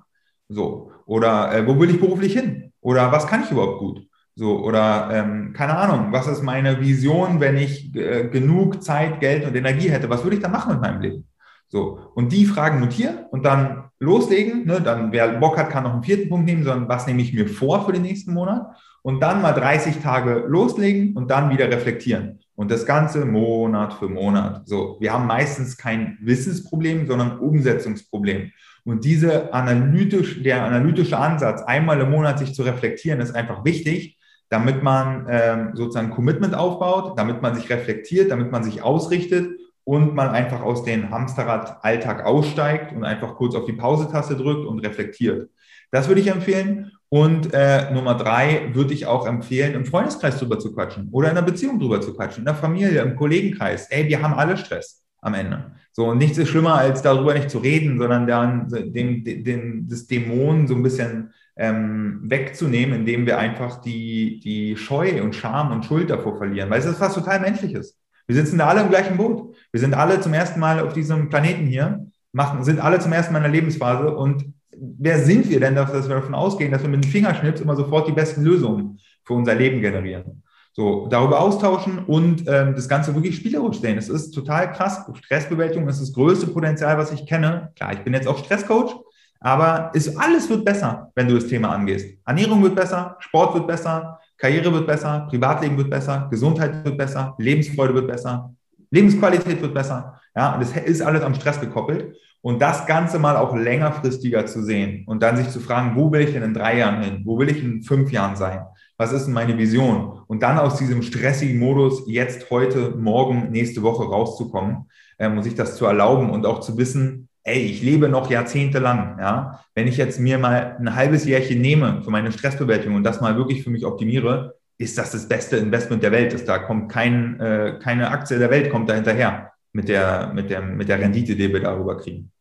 So. 0.49 0.91
Oder 1.07 1.55
äh, 1.55 1.67
wo 1.69 1.79
will 1.79 1.91
ich 1.91 2.01
beruflich 2.01 2.33
hin? 2.33 2.73
Oder 2.81 3.13
was 3.13 3.29
kann 3.29 3.45
ich 3.45 3.51
überhaupt 3.53 3.79
gut? 3.79 4.09
So, 4.35 4.59
oder 4.65 5.09
ähm, 5.13 5.53
keine 5.53 5.77
Ahnung, 5.77 6.11
was 6.11 6.27
ist 6.27 6.43
meine 6.43 6.81
Vision, 6.81 7.39
wenn 7.39 7.59
ich 7.59 7.95
äh, 7.95 8.27
genug 8.27 8.83
Zeit, 8.83 9.21
Geld 9.21 9.47
und 9.47 9.55
Energie 9.55 9.89
hätte? 9.89 10.11
Was 10.11 10.25
würde 10.25 10.35
ich 10.35 10.43
dann 10.43 10.51
machen 10.51 10.73
mit 10.73 10.81
meinem 10.81 11.01
Leben? 11.01 11.29
So, 11.69 12.11
und 12.17 12.33
die 12.33 12.45
Fragen 12.45 12.81
notieren 12.81 13.19
und 13.31 13.45
dann 13.45 13.85
loslegen. 14.01 14.67
Ne? 14.67 14.81
Dann, 14.81 15.13
wer 15.13 15.29
Bock 15.39 15.57
hat, 15.57 15.71
kann 15.71 15.85
noch 15.85 15.93
einen 15.93 16.03
vierten 16.03 16.29
Punkt 16.29 16.47
nehmen, 16.47 16.65
sondern 16.65 16.89
was 16.89 17.07
nehme 17.07 17.23
ich 17.23 17.33
mir 17.33 17.47
vor 17.47 17.87
für 17.87 17.93
den 17.93 18.03
nächsten 18.03 18.33
Monat? 18.33 18.67
Und 19.03 19.21
dann 19.21 19.41
mal 19.43 19.53
30 19.53 19.99
Tage 19.99 20.45
loslegen 20.49 21.17
und 21.17 21.31
dann 21.31 21.51
wieder 21.51 21.69
reflektieren. 21.71 22.41
Und 22.55 22.71
das 22.71 22.85
Ganze 22.85 23.25
Monat 23.25 23.95
für 23.95 24.09
Monat. 24.09 24.69
So, 24.69 24.99
wir 25.01 25.13
haben 25.13 25.27
meistens 25.27 25.77
kein 25.77 26.19
Wissensproblem, 26.21 27.07
sondern 27.07 27.39
Umsetzungsproblem. 27.39 28.53
Und 28.85 29.05
diese 29.05 29.53
analytisch, 29.53 30.43
der 30.43 30.65
analytische 30.65 31.19
Ansatz, 31.19 31.63
einmal 31.63 32.01
im 32.01 32.11
Monat 32.11 32.39
sich 32.39 32.55
zu 32.55 32.63
reflektieren, 32.63 33.21
ist 33.21 33.35
einfach 33.35 33.65
wichtig, 33.65 34.19
damit 34.49 34.83
man 34.83 35.27
ähm, 35.31 35.71
sozusagen 35.75 36.11
Commitment 36.11 36.55
aufbaut, 36.55 37.19
damit 37.19 37.41
man 37.41 37.55
sich 37.55 37.71
reflektiert, 37.71 38.31
damit 38.31 38.51
man 38.51 38.65
sich 38.65 38.83
ausrichtet 38.83 39.59
und 39.85 40.15
man 40.15 40.29
einfach 40.31 40.61
aus 40.61 40.85
dem 40.85 41.11
Hamsterrad-Alltag 41.11 42.25
aussteigt 42.25 42.93
und 42.93 43.05
einfach 43.05 43.37
kurz 43.37 43.55
auf 43.55 43.65
die 43.65 43.73
Pause-Taste 43.73 44.37
drückt 44.37 44.67
und 44.67 44.81
reflektiert. 44.81 45.51
Das 45.91 46.09
würde 46.09 46.21
ich 46.21 46.29
empfehlen. 46.29 46.93
Und 47.13 47.53
äh, 47.53 47.93
Nummer 47.93 48.15
drei 48.15 48.71
würde 48.73 48.95
ich 48.95 49.07
auch 49.07 49.27
empfehlen, 49.27 49.75
im 49.75 49.85
Freundeskreis 49.85 50.39
drüber 50.39 50.61
zu 50.61 50.73
quatschen 50.73 51.09
oder 51.11 51.29
in 51.29 51.35
der 51.35 51.43
Beziehung 51.43 51.81
drüber 51.81 52.01
zu 52.01 52.15
quatschen, 52.15 52.43
in 52.43 52.45
der 52.47 52.55
Familie, 52.55 53.03
im 53.03 53.17
Kollegenkreis. 53.17 53.89
Ey, 53.91 54.09
wir 54.09 54.23
haben 54.23 54.35
alle 54.35 54.57
Stress 54.57 55.03
am 55.21 55.35
Ende. 55.35 55.73
So, 55.93 56.07
und 56.07 56.19
nichts 56.19 56.39
ist 56.39 56.49
schlimmer, 56.49 56.77
als 56.77 57.03
darüber 57.03 57.35
nicht 57.35 57.51
zu 57.51 57.59
reden, 57.59 57.99
sondern 57.99 58.29
dann 58.29 58.69
den, 58.69 59.25
den, 59.25 59.89
das 59.89 60.07
Dämon 60.07 60.69
so 60.69 60.77
ein 60.77 60.85
bisschen 60.85 61.33
ähm, 61.57 62.21
wegzunehmen, 62.23 63.01
indem 63.01 63.27
wir 63.27 63.39
einfach 63.39 63.81
die, 63.81 64.39
die 64.39 64.77
Scheu 64.77 65.21
und 65.21 65.35
Scham 65.35 65.73
und 65.73 65.85
Schuld 65.85 66.11
davor 66.11 66.39
verlieren. 66.39 66.71
Weil 66.71 66.79
es 66.79 66.87
ist 66.87 67.01
was 67.01 67.15
total 67.15 67.41
Menschliches. 67.41 67.99
Wir 68.29 68.37
sitzen 68.37 68.59
da 68.59 68.69
alle 68.69 68.83
im 68.83 68.89
gleichen 68.89 69.17
Boot. 69.17 69.57
Wir 69.73 69.81
sind 69.81 69.95
alle 69.95 70.21
zum 70.21 70.33
ersten 70.33 70.61
Mal 70.61 70.79
auf 70.79 70.93
diesem 70.93 71.29
Planeten 71.29 71.67
hier, 71.67 72.07
machen, 72.31 72.63
sind 72.63 72.79
alle 72.79 73.01
zum 73.01 73.13
ersten 73.13 73.33
Mal 73.33 73.41
in 73.41 73.51
der 73.51 73.53
Lebensphase 73.53 74.15
und 74.17 74.45
wer 74.81 75.19
sind 75.19 75.49
wir 75.51 75.61
denn, 75.61 75.75
dass 75.75 76.09
wir 76.09 76.17
davon 76.17 76.35
ausgehen, 76.35 76.73
dass 76.73 76.83
wir 76.83 76.89
mit 76.89 77.05
dem 77.05 77.11
Fingerschnips 77.11 77.61
immer 77.61 77.77
sofort 77.77 78.09
die 78.09 78.13
besten 78.13 78.43
Lösungen 78.43 78.99
für 79.25 79.35
unser 79.35 79.55
Leben 79.55 79.81
generieren. 79.81 80.43
So, 80.73 81.09
darüber 81.09 81.41
austauschen 81.41 81.99
und 82.07 82.45
ähm, 82.47 82.75
das 82.75 82.89
Ganze 82.89 83.15
wirklich 83.15 83.37
spielerisch 83.37 83.81
sehen. 83.81 83.99
Es 83.99 84.09
ist 84.09 84.31
total 84.31 84.73
krass. 84.73 85.05
Stressbewältigung 85.15 85.89
ist 85.89 86.01
das 86.01 86.13
größte 86.13 86.47
Potenzial, 86.47 86.97
was 86.97 87.13
ich 87.13 87.27
kenne. 87.27 87.73
Klar, 87.77 87.93
ich 87.93 88.01
bin 88.01 88.15
jetzt 88.15 88.29
auch 88.29 88.39
Stresscoach, 88.39 88.95
aber 89.41 89.91
ist, 89.95 90.17
alles 90.17 90.49
wird 90.49 90.65
besser, 90.65 91.11
wenn 91.17 91.29
du 91.29 91.35
das 91.35 91.49
Thema 91.49 91.71
angehst. 91.71 92.07
Ernährung 92.25 92.63
wird 92.63 92.77
besser, 92.77 93.17
Sport 93.19 93.55
wird 93.55 93.67
besser, 93.67 94.21
Karriere 94.39 94.73
wird 94.73 94.87
besser, 94.87 95.27
Privatleben 95.29 95.77
wird 95.77 95.91
besser, 95.91 96.29
Gesundheit 96.31 96.85
wird 96.85 96.97
besser, 96.97 97.35
Lebensfreude 97.39 97.95
wird 97.95 98.07
besser, 98.07 98.55
Lebensqualität 98.91 99.61
wird 99.61 99.75
besser. 99.75 100.21
Ja, 100.37 100.55
und 100.55 100.63
das 100.63 100.75
ist 100.77 101.03
alles 101.03 101.23
am 101.23 101.35
Stress 101.35 101.61
gekoppelt. 101.61 102.15
Und 102.43 102.63
das 102.63 102.87
Ganze 102.87 103.19
mal 103.19 103.37
auch 103.37 103.55
längerfristiger 103.55 104.47
zu 104.47 104.63
sehen 104.63 105.05
und 105.07 105.23
dann 105.23 105.37
sich 105.37 105.51
zu 105.51 105.61
fragen, 105.61 105.95
wo 105.95 106.11
will 106.11 106.23
ich 106.23 106.33
denn 106.33 106.43
in 106.43 106.55
drei 106.55 106.79
Jahren 106.79 107.03
hin? 107.03 107.23
Wo 107.25 107.39
will 107.39 107.51
ich 107.51 107.63
in 107.63 107.83
fünf 107.83 108.11
Jahren 108.13 108.35
sein? 108.35 108.61
Was 108.97 109.13
ist 109.13 109.27
denn 109.27 109.35
meine 109.35 109.59
Vision? 109.59 110.23
Und 110.27 110.43
dann 110.43 110.59
aus 110.59 110.77
diesem 110.77 111.03
stressigen 111.03 111.59
Modus 111.59 112.05
jetzt, 112.07 112.51
heute, 112.51 112.95
morgen, 112.97 113.51
nächste 113.51 113.83
Woche 113.83 114.05
rauszukommen 114.05 114.87
ähm, 115.19 115.37
und 115.37 115.43
sich 115.43 115.55
das 115.55 115.77
zu 115.77 115.85
erlauben 115.85 116.31
und 116.31 116.47
auch 116.47 116.61
zu 116.61 116.79
wissen, 116.79 117.29
ey, 117.45 117.59
ich 117.61 117.83
lebe 117.83 118.09
noch 118.09 118.31
jahrzehntelang, 118.31 119.19
ja. 119.19 119.61
Wenn 119.75 119.87
ich 119.87 119.99
jetzt 119.99 120.19
mir 120.19 120.39
mal 120.39 120.77
ein 120.79 120.95
halbes 120.95 121.27
Jährchen 121.27 121.61
nehme 121.61 122.03
für 122.03 122.11
meine 122.11 122.33
Stressbewältigung 122.33 122.97
und 122.97 123.05
das 123.05 123.21
mal 123.21 123.37
wirklich 123.37 123.63
für 123.63 123.71
mich 123.71 123.85
optimiere, 123.85 124.55
ist 124.79 124.97
das 124.97 125.13
das 125.13 125.29
beste 125.29 125.59
Investment 125.59 126.03
der 126.03 126.13
Welt. 126.13 126.49
Da 126.49 126.59
kommt 126.59 126.91
kein, 126.91 127.39
äh, 127.39 127.79
keine 127.83 128.11
Aktie 128.11 128.39
der 128.39 128.51
Welt 128.51 128.71
kommt 128.71 128.89
da 128.89 128.95
hinterher 128.95 129.51
mit 129.73 129.89
der, 129.89 130.33
mit 130.33 130.51
der, 130.51 130.63
mit 130.63 130.89
der 130.89 130.99
Rendite, 130.99 131.37
die 131.37 131.53
wir 131.53 131.61
darüber 131.61 131.97
kriegen. 131.97 132.33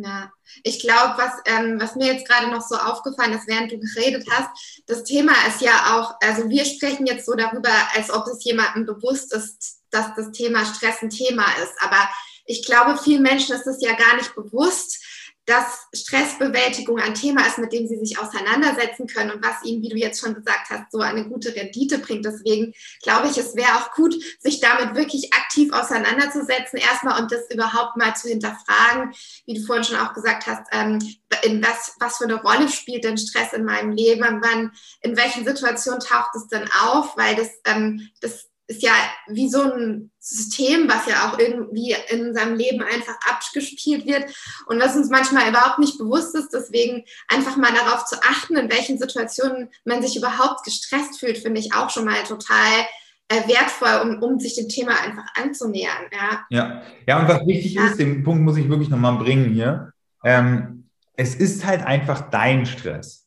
Ja, 0.00 0.30
ich 0.62 0.80
glaube, 0.80 1.14
was, 1.16 1.32
ähm, 1.46 1.80
was 1.80 1.96
mir 1.96 2.12
jetzt 2.12 2.28
gerade 2.28 2.48
noch 2.48 2.60
so 2.60 2.76
aufgefallen 2.76 3.32
ist, 3.32 3.48
während 3.48 3.72
du 3.72 3.80
geredet 3.80 4.24
hast, 4.30 4.82
das 4.86 5.02
Thema 5.02 5.32
ist 5.48 5.60
ja 5.60 5.98
auch, 5.98 6.14
also 6.20 6.48
wir 6.48 6.64
sprechen 6.64 7.06
jetzt 7.06 7.26
so 7.26 7.34
darüber, 7.34 7.70
als 7.96 8.08
ob 8.10 8.28
es 8.28 8.44
jemandem 8.44 8.86
bewusst 8.86 9.34
ist, 9.34 9.80
dass 9.90 10.14
das 10.14 10.30
Thema 10.30 10.64
Stress 10.64 11.02
ein 11.02 11.10
Thema 11.10 11.44
ist. 11.62 11.72
Aber 11.80 12.08
ich 12.46 12.64
glaube, 12.64 12.96
vielen 12.96 13.22
Menschen 13.22 13.56
ist 13.56 13.66
es 13.66 13.82
ja 13.82 13.92
gar 13.94 14.14
nicht 14.16 14.34
bewusst, 14.36 15.04
dass 15.48 15.88
Stressbewältigung 15.94 16.98
ein 16.98 17.14
Thema 17.14 17.46
ist, 17.46 17.56
mit 17.56 17.72
dem 17.72 17.88
sie 17.88 17.98
sich 17.98 18.18
auseinandersetzen 18.18 19.06
können 19.06 19.30
und 19.30 19.42
was 19.42 19.64
ihnen, 19.64 19.82
wie 19.82 19.88
du 19.88 19.96
jetzt 19.96 20.20
schon 20.20 20.34
gesagt 20.34 20.68
hast, 20.68 20.92
so 20.92 20.98
eine 20.98 21.26
gute 21.26 21.54
Rendite 21.54 21.98
bringt. 21.98 22.26
Deswegen 22.26 22.74
glaube 23.02 23.28
ich, 23.28 23.38
es 23.38 23.56
wäre 23.56 23.76
auch 23.76 23.92
gut, 23.92 24.14
sich 24.40 24.60
damit 24.60 24.94
wirklich 24.94 25.32
aktiv 25.32 25.72
auseinanderzusetzen, 25.72 26.78
erstmal 26.78 27.22
und 27.22 27.32
das 27.32 27.50
überhaupt 27.50 27.96
mal 27.96 28.14
zu 28.14 28.28
hinterfragen, 28.28 29.14
wie 29.46 29.54
du 29.54 29.64
vorhin 29.64 29.84
schon 29.84 29.96
auch 29.96 30.12
gesagt 30.12 30.46
hast, 30.46 30.66
ähm, 30.70 30.98
in 31.42 31.64
was, 31.64 31.94
was 31.98 32.18
für 32.18 32.24
eine 32.24 32.42
Rolle 32.42 32.68
spielt 32.68 33.04
denn 33.04 33.16
Stress 33.16 33.54
in 33.54 33.64
meinem 33.64 33.92
Leben, 33.92 34.42
wann, 34.42 34.72
in 35.00 35.16
welchen 35.16 35.46
Situationen 35.46 36.00
taucht 36.00 36.34
es 36.34 36.48
denn 36.48 36.68
auf, 36.82 37.16
weil 37.16 37.36
das, 37.36 37.48
ähm, 37.64 38.10
das 38.20 38.47
ist 38.68 38.82
ja 38.82 38.92
wie 39.28 39.48
so 39.48 39.62
ein 39.62 40.10
System, 40.18 40.88
was 40.88 41.06
ja 41.06 41.28
auch 41.28 41.38
irgendwie 41.38 41.96
in 42.10 42.34
seinem 42.34 42.54
Leben 42.54 42.82
einfach 42.82 43.16
abgespielt 43.28 44.06
wird 44.06 44.26
und 44.66 44.78
was 44.78 44.94
uns 44.94 45.08
manchmal 45.08 45.48
überhaupt 45.48 45.78
nicht 45.78 45.96
bewusst 45.96 46.34
ist. 46.34 46.50
Deswegen 46.52 47.04
einfach 47.28 47.56
mal 47.56 47.72
darauf 47.72 48.04
zu 48.04 48.16
achten, 48.22 48.56
in 48.56 48.70
welchen 48.70 48.98
Situationen 48.98 49.70
man 49.84 50.02
sich 50.02 50.16
überhaupt 50.16 50.64
gestresst 50.64 51.18
fühlt, 51.18 51.38
finde 51.38 51.60
ich 51.60 51.74
auch 51.74 51.88
schon 51.88 52.04
mal 52.04 52.22
total 52.24 52.84
äh, 53.28 53.48
wertvoll, 53.48 54.02
um, 54.02 54.22
um 54.22 54.38
sich 54.38 54.54
dem 54.54 54.68
Thema 54.68 54.92
einfach 55.00 55.26
anzunähern. 55.34 56.04
Ja, 56.12 56.46
ja. 56.50 56.82
ja 57.06 57.20
und 57.20 57.28
was 57.28 57.46
wichtig 57.46 57.72
ja. 57.72 57.86
ist, 57.86 57.98
den 57.98 58.22
Punkt 58.22 58.42
muss 58.42 58.58
ich 58.58 58.68
wirklich 58.68 58.90
nochmal 58.90 59.16
bringen 59.16 59.50
hier. 59.52 59.92
Ähm, 60.24 60.90
es 61.14 61.34
ist 61.34 61.64
halt 61.64 61.84
einfach 61.84 62.28
dein 62.30 62.66
Stress. 62.66 63.26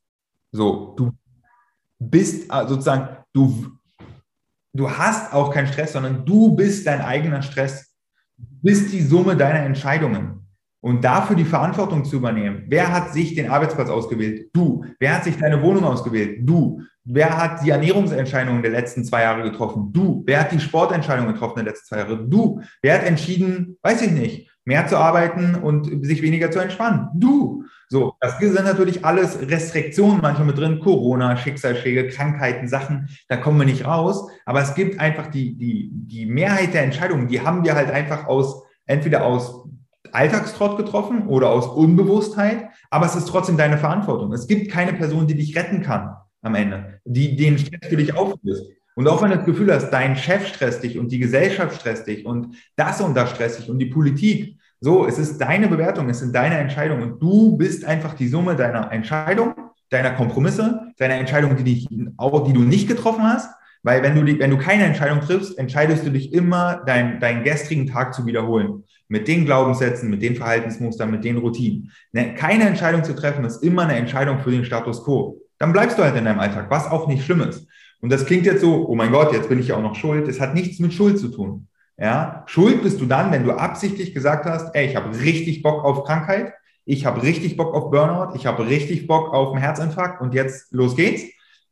So, 0.51 0.93
du 0.97 1.11
bist 1.97 2.51
äh, 2.51 2.67
sozusagen, 2.67 3.17
du 3.33 3.71
du 4.73 4.89
hast 4.89 5.33
auch 5.33 5.53
keinen 5.53 5.67
Stress, 5.67 5.93
sondern 5.93 6.25
du 6.25 6.55
bist 6.55 6.87
dein 6.87 7.01
eigener 7.01 7.41
Stress. 7.41 7.93
Du 8.37 8.45
bist 8.61 8.91
die 8.91 9.01
Summe 9.01 9.35
deiner 9.35 9.59
Entscheidungen. 9.59 10.37
Und 10.83 11.03
dafür 11.03 11.35
die 11.35 11.45
Verantwortung 11.45 12.03
zu 12.05 12.15
übernehmen. 12.15 12.63
Wer 12.67 12.91
hat 12.91 13.13
sich 13.13 13.35
den 13.35 13.51
Arbeitsplatz 13.51 13.89
ausgewählt? 13.89 14.49
Du. 14.51 14.83
Wer 14.99 15.15
hat 15.15 15.23
sich 15.23 15.37
deine 15.37 15.61
Wohnung 15.61 15.83
ausgewählt? 15.83 16.39
Du. 16.41 16.81
Wer 17.03 17.37
hat 17.37 17.63
die 17.63 17.69
Ernährungsentscheidungen 17.69 18.63
der 18.63 18.71
letzten 18.71 19.03
zwei 19.03 19.21
Jahre 19.21 19.43
getroffen? 19.43 19.93
Du. 19.93 20.23
Wer 20.25 20.39
hat 20.39 20.51
die 20.51 20.59
Sportentscheidungen 20.59 21.33
getroffen 21.33 21.57
der 21.57 21.65
letzten 21.65 21.85
zwei 21.85 21.97
Jahre? 21.99 22.27
Du. 22.27 22.61
Wer 22.81 22.95
hat 22.95 23.03
entschieden, 23.03 23.77
weiß 23.83 24.01
ich 24.01 24.11
nicht, 24.11 24.49
mehr 24.65 24.87
zu 24.87 24.97
arbeiten 24.97 25.53
und 25.53 26.03
sich 26.03 26.23
weniger 26.23 26.49
zu 26.49 26.57
entspannen? 26.57 27.09
Du. 27.13 27.63
So, 27.91 28.15
das 28.21 28.39
sind 28.39 28.53
natürlich 28.53 29.03
alles 29.03 29.37
Restriktionen 29.41 30.21
manchmal 30.21 30.47
mit 30.47 30.57
drin, 30.57 30.79
Corona, 30.79 31.35
Schicksalsschläge, 31.35 32.07
Krankheiten, 32.07 32.69
Sachen, 32.69 33.09
da 33.27 33.35
kommen 33.35 33.59
wir 33.59 33.65
nicht 33.65 33.85
raus. 33.85 34.31
Aber 34.45 34.61
es 34.61 34.75
gibt 34.75 34.97
einfach 35.01 35.27
die, 35.27 35.57
die, 35.57 35.89
die 35.91 36.25
Mehrheit 36.25 36.73
der 36.73 36.83
Entscheidungen, 36.83 37.27
die 37.27 37.41
haben 37.41 37.65
wir 37.65 37.75
halt 37.75 37.91
einfach 37.91 38.27
aus, 38.27 38.63
entweder 38.85 39.25
aus 39.25 39.67
Alltagstrott 40.13 40.77
getroffen 40.77 41.27
oder 41.27 41.49
aus 41.49 41.67
Unbewusstheit, 41.67 42.69
aber 42.89 43.07
es 43.07 43.17
ist 43.17 43.27
trotzdem 43.27 43.57
deine 43.57 43.77
Verantwortung. 43.77 44.31
Es 44.31 44.47
gibt 44.47 44.71
keine 44.71 44.93
Person, 44.93 45.27
die 45.27 45.35
dich 45.35 45.57
retten 45.57 45.81
kann 45.81 46.15
am 46.41 46.55
Ende, 46.55 47.01
die 47.03 47.35
den 47.35 47.57
Stress 47.57 47.89
für 47.89 47.97
dich 47.97 48.15
auflöst. 48.15 48.71
Und 48.95 49.09
auch 49.09 49.21
wenn 49.21 49.31
du 49.31 49.35
das 49.35 49.45
Gefühl 49.45 49.73
hast, 49.73 49.89
dein 49.89 50.15
Chef 50.15 50.47
stresst 50.47 50.81
dich 50.83 50.97
und 50.97 51.11
die 51.11 51.19
Gesellschaft 51.19 51.81
stresst 51.81 52.07
dich 52.07 52.25
und 52.25 52.55
das 52.77 53.01
und 53.01 53.15
das 53.17 53.31
stresst 53.31 53.59
dich 53.59 53.69
und 53.69 53.79
die 53.79 53.87
Politik, 53.87 54.60
so, 54.83 55.05
es 55.05 55.19
ist 55.19 55.37
deine 55.37 55.67
Bewertung, 55.67 56.09
es 56.09 56.19
sind 56.19 56.33
deine 56.33 56.57
Entscheidungen 56.57 57.03
und 57.03 57.21
du 57.21 57.55
bist 57.55 57.85
einfach 57.85 58.15
die 58.15 58.27
Summe 58.27 58.55
deiner 58.55 58.91
Entscheidung, 58.91 59.53
deiner 59.91 60.09
Kompromisse, 60.11 60.91
deiner 60.97 61.15
Entscheidungen, 61.15 61.55
die, 61.55 61.63
dich, 61.63 61.87
die 61.87 62.53
du 62.53 62.61
nicht 62.61 62.87
getroffen 62.87 63.23
hast. 63.23 63.51
Weil 63.83 64.01
wenn 64.01 64.15
du, 64.15 64.23
die, 64.23 64.39
wenn 64.39 64.49
du 64.49 64.57
keine 64.57 64.85
Entscheidung 64.85 65.21
triffst, 65.21 65.57
entscheidest 65.57 66.05
du 66.05 66.09
dich 66.09 66.33
immer, 66.33 66.81
dein, 66.85 67.19
deinen 67.19 67.43
gestrigen 67.43 67.87
Tag 67.87 68.13
zu 68.13 68.25
wiederholen. 68.25 68.83
Mit 69.07 69.27
den 69.27 69.45
Glaubenssätzen, 69.45 70.09
mit 70.09 70.23
den 70.23 70.35
Verhaltensmustern, 70.35 71.11
mit 71.11 71.23
den 71.23 71.37
Routinen. 71.37 71.91
Ne, 72.11 72.33
keine 72.33 72.65
Entscheidung 72.65 73.03
zu 73.03 73.13
treffen 73.13 73.45
ist 73.45 73.63
immer 73.63 73.83
eine 73.83 73.95
Entscheidung 73.95 74.39
für 74.39 74.51
den 74.51 74.65
Status 74.65 75.03
quo. 75.03 75.37
Dann 75.59 75.73
bleibst 75.73 75.99
du 75.99 76.03
halt 76.03 76.15
in 76.15 76.25
deinem 76.25 76.39
Alltag, 76.39 76.71
was 76.71 76.87
auch 76.87 77.07
nicht 77.07 77.23
schlimm 77.23 77.41
ist. 77.41 77.67
Und 78.01 78.11
das 78.11 78.25
klingt 78.25 78.47
jetzt 78.47 78.61
so, 78.61 78.87
oh 78.87 78.95
mein 78.95 79.11
Gott, 79.11 79.31
jetzt 79.31 79.47
bin 79.47 79.59
ich 79.59 79.67
ja 79.67 79.75
auch 79.75 79.81
noch 79.81 79.95
schuld. 79.95 80.27
Es 80.27 80.39
hat 80.39 80.55
nichts 80.55 80.79
mit 80.79 80.93
Schuld 80.93 81.19
zu 81.19 81.27
tun. 81.29 81.67
Ja, 82.01 82.41
schuld 82.47 82.81
bist 82.81 82.99
du 82.99 83.05
dann, 83.05 83.31
wenn 83.31 83.43
du 83.43 83.51
absichtlich 83.51 84.15
gesagt 84.15 84.45
hast, 84.45 84.73
ey, 84.73 84.87
ich 84.87 84.95
habe 84.95 85.15
richtig 85.19 85.61
Bock 85.61 85.85
auf 85.85 86.03
Krankheit, 86.03 86.51
ich 86.83 87.05
habe 87.05 87.21
richtig 87.21 87.57
Bock 87.57 87.75
auf 87.75 87.91
Burnout, 87.91 88.35
ich 88.35 88.47
habe 88.47 88.65
richtig 88.65 89.05
Bock 89.05 89.31
auf 89.31 89.53
einen 89.53 89.61
Herzinfarkt 89.61 90.19
und 90.19 90.33
jetzt 90.33 90.73
los 90.73 90.95
geht's. 90.95 91.21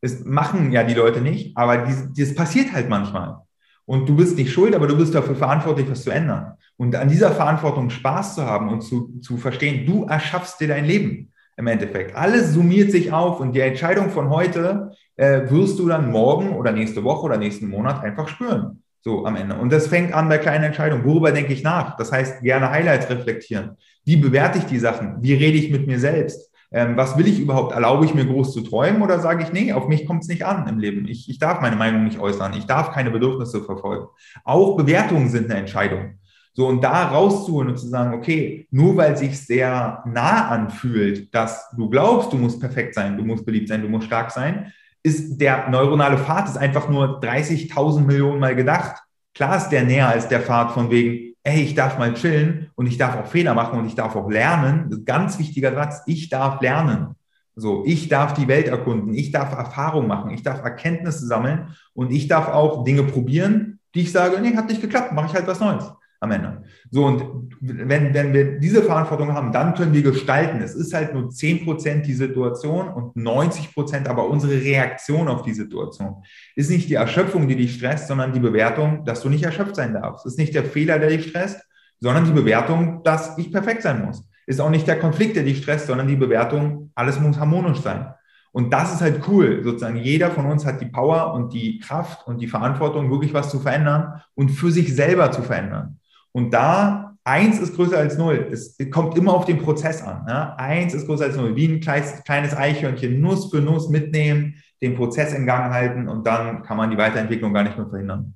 Das 0.02 0.24
machen 0.26 0.72
ja 0.72 0.84
die 0.84 0.94
Leute 0.94 1.20
nicht, 1.22 1.58
aber 1.58 1.88
das 2.16 2.36
passiert 2.36 2.74
halt 2.74 2.90
manchmal. 2.90 3.40
Und 3.86 4.08
du 4.08 4.16
bist 4.16 4.38
nicht 4.38 4.54
schuld, 4.54 4.76
aber 4.76 4.86
du 4.86 4.96
bist 4.96 5.16
dafür 5.16 5.36
verantwortlich, 5.36 5.90
was 5.90 6.04
zu 6.04 6.12
ändern. 6.12 6.54
Und 6.78 6.96
an 6.96 7.10
dieser 7.10 7.32
Verantwortung 7.32 7.90
Spaß 7.90 8.36
zu 8.36 8.46
haben 8.46 8.70
und 8.70 8.82
zu, 8.82 9.20
zu 9.22 9.38
verstehen, 9.38 9.88
du 9.88 10.06
erschaffst 10.06 10.62
dir 10.62 10.68
dein 10.68 10.86
Leben 10.86 11.34
im 11.58 11.66
Endeffekt. 11.66 12.16
Alles 12.16 12.54
summiert 12.54 12.92
sich 12.92 13.12
auf 13.12 13.40
und 13.40 13.54
die 13.54 13.62
Entscheidung 13.62 14.12
von 14.12 14.30
heute 14.30 14.92
äh, 15.16 15.50
wirst 15.50 15.80
du 15.80 15.88
dann 15.88 16.12
morgen 16.12 16.56
oder 16.56 16.72
nächste 16.72 17.04
Woche 17.04 17.24
oder 17.24 17.38
nächsten 17.38 17.68
Monat 17.68 18.04
einfach 18.04 18.28
spüren. 18.28 18.84
So 19.02 19.26
am 19.26 19.36
Ende. 19.36 19.56
Und 19.56 19.72
das 19.72 19.88
fängt 19.88 20.14
an 20.14 20.28
bei 20.28 20.38
kleinen 20.38 20.66
Entscheidungen. 20.66 21.06
Worüber 21.06 21.32
denke 21.32 21.54
ich 21.54 21.64
nach? 21.64 21.96
Das 21.96 22.12
heißt, 22.12 22.42
gerne 22.42 22.70
Highlights 22.70 23.10
reflektieren. 23.10 23.78
Wie 24.04 24.18
bewerte 24.18 24.58
ich 24.58 24.66
die 24.66 24.80
Sachen? 24.80 25.18
Wie 25.22 25.34
rede 25.34 25.58
ich 25.58 25.72
mit 25.72 25.88
mir 25.88 26.00
selbst? 26.00 26.52
Ähm, 26.72 26.98
was 26.98 27.18
will 27.18 27.28
ich 27.28 27.40
überhaupt? 27.40 27.72
Erlaube 27.74 28.06
ich 28.06 28.14
mir 28.14 28.26
groß 28.26 28.54
zu 28.54 28.62
träumen 28.62 29.02
oder 29.02 29.20
sage 29.20 29.44
ich, 29.44 29.52
nee, 29.52 29.74
auf 29.74 29.88
mich 29.88 30.06
kommt 30.06 30.24
es 30.24 30.28
nicht 30.28 30.46
an 30.46 30.68
im 30.68 30.80
Leben. 30.80 31.08
Ich, 31.08 31.30
ich 31.30 31.40
darf 31.40 31.62
meine 31.62 31.76
Meinung 31.76 32.04
nicht 32.04 32.20
äußern. 32.20 32.54
Ich 32.58 32.66
darf 32.66 32.92
keine 32.92 33.10
Bedürfnisse 33.10 33.64
verfolgen. 33.64 34.08
Auch 34.44 34.76
Bewertungen 34.76 35.30
sind 35.30 35.50
eine 35.50 35.60
Entscheidung. 35.60 36.20
So, 36.54 36.68
und 36.68 36.84
da 36.84 37.08
rauszuholen 37.08 37.70
und 37.70 37.78
zu 37.78 37.88
sagen, 37.88 38.14
okay, 38.14 38.68
nur 38.70 38.98
weil 38.98 39.16
sich 39.16 39.40
sehr 39.40 40.04
nah 40.06 40.50
anfühlt, 40.50 41.34
dass 41.34 41.70
du 41.76 41.90
glaubst, 41.90 42.34
du 42.34 42.38
musst 42.38 42.60
perfekt 42.60 42.96
sein, 42.96 43.18
du 43.18 43.24
musst 43.24 43.46
beliebt 43.46 43.70
sein, 43.70 43.82
du 43.82 43.88
musst 43.88 44.08
stark 44.08 44.30
sein, 44.30 44.74
ist 45.04 45.38
der 45.38 45.70
neuronale 45.70 46.18
Pfad 46.18 46.48
ist 46.48 46.58
einfach 46.58 46.90
nur 46.90 47.22
30.000 47.22 48.02
Millionen 48.02 48.40
Mal 48.40 48.56
gedacht. 48.56 49.02
Klar 49.34 49.58
ist 49.58 49.70
der 49.70 49.84
näher 49.84 50.10
als 50.10 50.28
der 50.28 50.42
Pfad 50.42 50.72
von 50.72 50.90
wegen, 50.92 51.36
ey, 51.44 51.62
ich 51.62 51.76
darf 51.76 51.98
mal 51.98 52.14
chillen 52.14 52.70
und 52.76 52.88
ich 52.88 52.98
darf 52.98 53.16
auch 53.18 53.28
Fehler 53.28 53.54
machen 53.54 53.80
und 53.80 53.86
ich 53.86 53.96
darf 53.96 54.16
auch 54.16 54.30
lernen. 54.30 55.04
Ganz 55.06 55.40
wichtiger 55.40 55.74
Satz, 55.74 56.02
ich 56.06 56.30
darf 56.30 56.62
lernen. 56.62 57.16
So, 57.56 57.84
ich 57.86 58.08
darf 58.08 58.34
die 58.34 58.48
Welt 58.48 58.68
erkunden, 58.68 59.14
ich 59.14 59.32
darf 59.32 59.52
Erfahrung 59.52 60.08
machen, 60.08 60.32
ich 60.32 60.44
darf 60.44 60.64
Erkenntnisse 60.64 61.26
sammeln 61.26 61.76
und 61.94 62.12
ich 62.12 62.28
darf 62.28 62.48
auch 62.48 62.86
Dinge 62.86 63.04
probieren, 63.04 63.80
die 63.94 64.02
ich 64.02 64.12
sage, 64.14 64.40
nee, 64.40 64.56
hat 64.56 64.70
nicht 64.70 64.82
geklappt, 64.82 65.12
mache 65.12 65.28
ich 65.28 65.34
halt 65.34 65.48
was 65.48 65.60
Neues 65.60 65.92
am 66.22 66.32
Ende. 66.32 66.64
So, 66.92 67.06
und 67.06 67.24
wenn, 67.62 68.14
wenn 68.14 68.34
wir 68.34 68.60
diese 68.60 68.84
Verantwortung 68.84 69.34
haben, 69.34 69.54
dann 69.54 69.74
können 69.74 69.94
wir 69.94 70.04
gestalten. 70.04 70.62
Es 70.62 70.76
ist 70.76 70.94
halt 70.94 71.14
nur 71.14 71.30
10 71.30 71.64
Prozent 71.64 72.06
die 72.06 72.14
Situation 72.14 72.90
und 72.90 73.16
90 73.16 73.74
Prozent 73.74 74.08
aber 74.08 74.28
unsere 74.28 74.54
Reaktion 74.54 75.30
auf 75.30 75.44
die 75.44 75.54
Situation. 75.54 76.24
Ist 76.56 76.70
nicht 76.70 76.90
die 76.90 76.96
Erschöpfung, 76.96 77.48
die 77.48 77.56
dich 77.56 77.76
stresst, 77.76 78.08
sondern 78.08 78.34
die 78.34 78.40
Bewertung, 78.42 79.06
dass 79.06 79.22
du 79.22 79.30
nicht 79.30 79.44
erschöpft 79.44 79.76
sein 79.76 79.94
darfst. 79.94 80.26
Ist 80.26 80.38
nicht 80.38 80.54
der 80.54 80.66
Fehler, 80.66 81.00
der 81.00 81.10
dich 81.10 81.30
stresst, 81.30 81.62
sondern 82.00 82.26
die 82.26 82.34
Bewertung, 82.34 83.02
dass 83.04 83.38
ich 83.38 83.52
perfekt 83.52 83.84
sein 83.84 84.06
muss. 84.06 84.28
Ist 84.46 84.60
auch 84.60 84.70
nicht 84.70 84.88
der 84.88 85.00
Konflikt, 85.00 85.36
der 85.36 85.44
dich 85.44 85.60
stresst, 85.60 85.88
sondern 85.88 86.08
die 86.08 86.16
Bewertung, 86.16 86.92
alles 86.96 87.20
muss 87.20 87.40
harmonisch 87.40 87.80
sein. 87.80 88.14
Und 88.52 88.74
das 88.74 88.96
ist 88.96 89.02
halt 89.02 89.22
cool, 89.28 89.62
sozusagen. 89.64 89.98
Jeder 89.98 90.32
von 90.32 90.48
uns 90.48 90.66
hat 90.66 90.82
die 90.82 90.88
Power 90.88 91.34
und 91.34 91.54
die 91.54 91.80
Kraft 91.80 92.26
und 92.28 92.42
die 92.42 92.48
Verantwortung, 92.48 93.12
wirklich 93.12 93.34
was 93.34 93.52
zu 93.52 93.60
verändern 93.60 94.22
und 94.34 94.50
für 94.50 94.72
sich 94.72 94.96
selber 94.96 95.32
zu 95.32 95.44
verändern. 95.44 95.99
Und 96.32 96.52
da, 96.52 97.18
eins 97.24 97.60
ist 97.60 97.76
größer 97.76 97.98
als 97.98 98.18
null. 98.18 98.50
Es 98.52 98.78
kommt 98.92 99.18
immer 99.18 99.34
auf 99.34 99.46
den 99.46 99.62
Prozess 99.62 100.02
an. 100.02 100.26
Ne? 100.26 100.58
Eins 100.58 100.94
ist 100.94 101.06
größer 101.06 101.26
als 101.26 101.36
null. 101.36 101.56
Wie 101.56 101.68
ein 101.68 101.80
kleines, 101.80 102.24
kleines 102.24 102.56
Eichhörnchen, 102.56 103.20
Nuss 103.20 103.50
für 103.50 103.62
Nuss 103.62 103.90
mitnehmen, 103.90 104.62
den 104.82 104.96
Prozess 104.96 105.34
in 105.34 105.46
Gang 105.46 105.74
halten 105.74 106.08
und 106.08 106.26
dann 106.26 106.64
kann 106.64 106.78
man 106.78 106.90
die 106.90 106.98
Weiterentwicklung 106.98 107.54
gar 107.54 107.64
nicht 107.64 107.78
mehr 107.78 107.90
verhindern. 107.90 108.34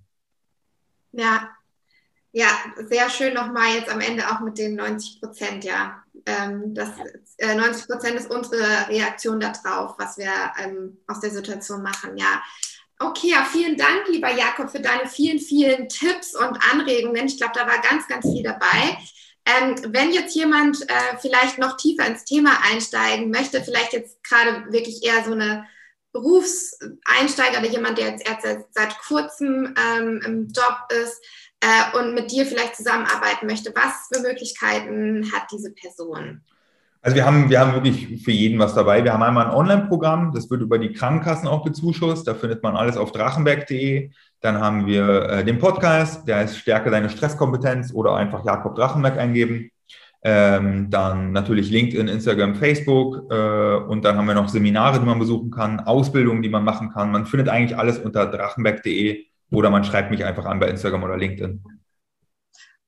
Ja, 1.12 1.49
ja, 2.36 2.47
sehr 2.89 3.10
schön 3.12 3.36
nochmal 3.36 3.75
jetzt 3.75 3.91
am 3.91 4.01
Ende 4.01 4.27
auch 4.27 4.39
mit 4.39 4.58
den 4.58 4.75
90 4.75 5.21
Prozent, 5.21 5.63
ja. 5.63 6.03
Ähm, 6.25 6.73
das, 6.73 6.89
äh, 7.38 7.53
90 7.56 7.88
Prozent 7.88 8.15
ist 8.15 8.32
unsere 8.32 8.88
Reaktion 8.89 9.39
darauf, 9.39 9.95
was 9.99 10.17
wir 10.17 10.32
ähm, 10.58 10.97
aus 11.06 11.19
der 11.19 11.29
Situation 11.29 11.84
machen, 11.84 12.17
ja. 12.17 12.41
Okay, 13.04 13.32
ja, 13.32 13.44
vielen 13.44 13.76
Dank, 13.76 14.08
lieber 14.08 14.32
Jakob, 14.32 14.70
für 14.70 14.80
deine 14.80 15.08
vielen, 15.08 15.39
vielen 15.39 15.89
Tipps 15.89 16.36
und 16.36 16.58
Anregungen. 16.72 17.26
Ich 17.26 17.38
glaube, 17.38 17.54
da 17.54 17.68
war 17.68 17.82
ganz, 17.82 18.08
ganz 18.08 18.26
viel 18.26 18.44
dabei. 18.44 18.98
Ähm, 19.46 19.76
wenn 19.94 20.13
jetzt 20.13 20.34
jemand 20.36 20.82
äh, 20.89 21.18
vielleicht 21.20 21.58
noch 21.58 21.76
tiefer 21.76 22.08
ins 22.08 22.24
Thema 22.24 22.52
einsteigen 22.72 23.30
möchte, 23.30 23.62
vielleicht 23.62 23.92
jetzt 23.92 24.24
gerade 24.24 24.72
wirklich 24.72 25.04
eher 25.04 25.22
so 25.26 25.34
eine 25.34 25.68
Berufseinsteiger 26.13 27.60
oder 27.60 27.68
jemand, 27.68 27.98
der 27.98 28.12
jetzt 28.12 28.26
erst 28.26 28.68
seit, 28.72 28.98
kurzem 29.00 29.76
ähm, 29.78 30.22
im 30.26 30.48
Job 30.54 30.78
ist, 30.89 31.22
äh, 31.60 31.98
und 31.98 32.13
mit 32.13 32.32
dir 32.32 32.46
vielleicht 32.46 32.76
zusammenarbeiten 32.76 33.48
möchte, 33.48 33.74
was 33.76 34.10
für 34.12 34.22
Möglichkeiten 34.22 35.30
hat 35.34 35.44
diese 35.52 35.72
Person? 35.72 36.42
Also 37.06 37.18
wir 37.18 37.26
haben, 37.26 37.50
wir 37.50 37.60
haben 37.60 37.74
wirklich 37.74 38.24
für 38.24 38.32
jeden 38.32 38.58
was 38.60 38.76
dabei. 38.76 39.04
Wir 39.04 39.12
haben 39.12 39.24
einmal 39.24 39.48
ein 39.48 39.54
Online-Programm, 39.54 40.32
das 40.34 40.50
wird 40.50 40.62
über 40.62 40.80
die 40.80 40.94
Krankenkassen 40.94 41.50
auch 41.50 41.66
bezuschusst. 41.66 42.26
Da 42.26 42.34
findet 42.34 42.63
man 42.63 42.78
alles 42.78 42.96
auf 42.96 43.12
drachenberg.de. 43.12 44.10
Dann 44.39 44.62
haben 44.62 44.86
wir 44.88 45.30
äh, 45.30 45.44
den 45.44 45.60
Podcast, 45.60 46.26
der 46.30 46.38
heißt 46.38 46.58
Stärke 46.58 46.89
deine 46.92 47.10
Stresskompetenz 47.10 47.94
oder 47.94 48.16
einfach 48.16 48.46
Jakob 48.46 48.76
Drachenberg 48.76 49.18
eingeben. 49.18 49.70
Ähm, 50.24 50.89
dann 50.89 51.34
natürlich 51.34 51.70
LinkedIn, 51.70 52.08
Instagram, 52.08 52.56
Facebook 52.56 53.30
äh, 53.30 53.76
und 53.76 54.06
dann 54.06 54.16
haben 54.16 54.28
wir 54.28 54.36
noch 54.36 54.48
Seminare, 54.48 54.98
die 54.98 55.06
man 55.06 55.20
besuchen 55.20 55.52
kann, 55.52 55.82
Ausbildungen, 55.82 56.42
die 56.42 56.48
man 56.48 56.63
machen 56.63 56.89
kann. 56.92 57.12
Man 57.12 57.26
findet 57.26 57.50
eigentlich 57.50 57.78
alles 57.78 58.00
unter 58.00 58.28
drachenberg.de 58.28 59.26
oder 59.52 59.70
man 59.70 59.84
schreibt 59.84 60.10
mich 60.10 60.24
einfach 60.24 60.46
an 60.46 60.62
bei 60.62 60.70
Instagram 60.70 61.04
oder 61.04 61.18
LinkedIn. 61.18 61.62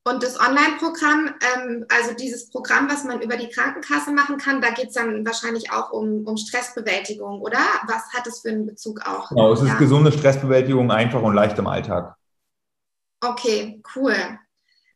Und 0.07 0.21
das 0.21 0.39
Online-Programm, 0.39 1.33
ähm, 1.55 1.85
also 1.89 2.13
dieses 2.13 2.51
Programm, 2.51 2.87
was 2.87 3.03
man 3.05 3.21
über 3.21 3.37
die 3.37 3.49
Krankenkasse 3.49 4.11
machen 4.11 4.37
kann, 4.37 4.61
da 4.61 4.69
geht 4.69 4.89
es 4.89 4.93
dann 4.93 5.25
wahrscheinlich 5.25 5.71
auch 5.71 5.91
um, 5.91 6.27
um 6.27 6.37
Stressbewältigung, 6.37 7.41
oder? 7.41 7.57
Was 7.87 8.13
hat 8.13 8.27
es 8.27 8.41
für 8.41 8.49
einen 8.49 8.67
Bezug 8.67 9.01
auch? 9.01 9.29
Genau, 9.29 9.51
es 9.51 9.61
ist 9.61 9.69
ja. 9.69 9.75
gesunde 9.75 10.11
Stressbewältigung, 10.11 10.91
einfach 10.91 11.23
und 11.23 11.33
leicht 11.33 11.57
im 11.57 11.65
Alltag. 11.65 12.15
Okay, 13.19 13.81
cool. 13.95 14.15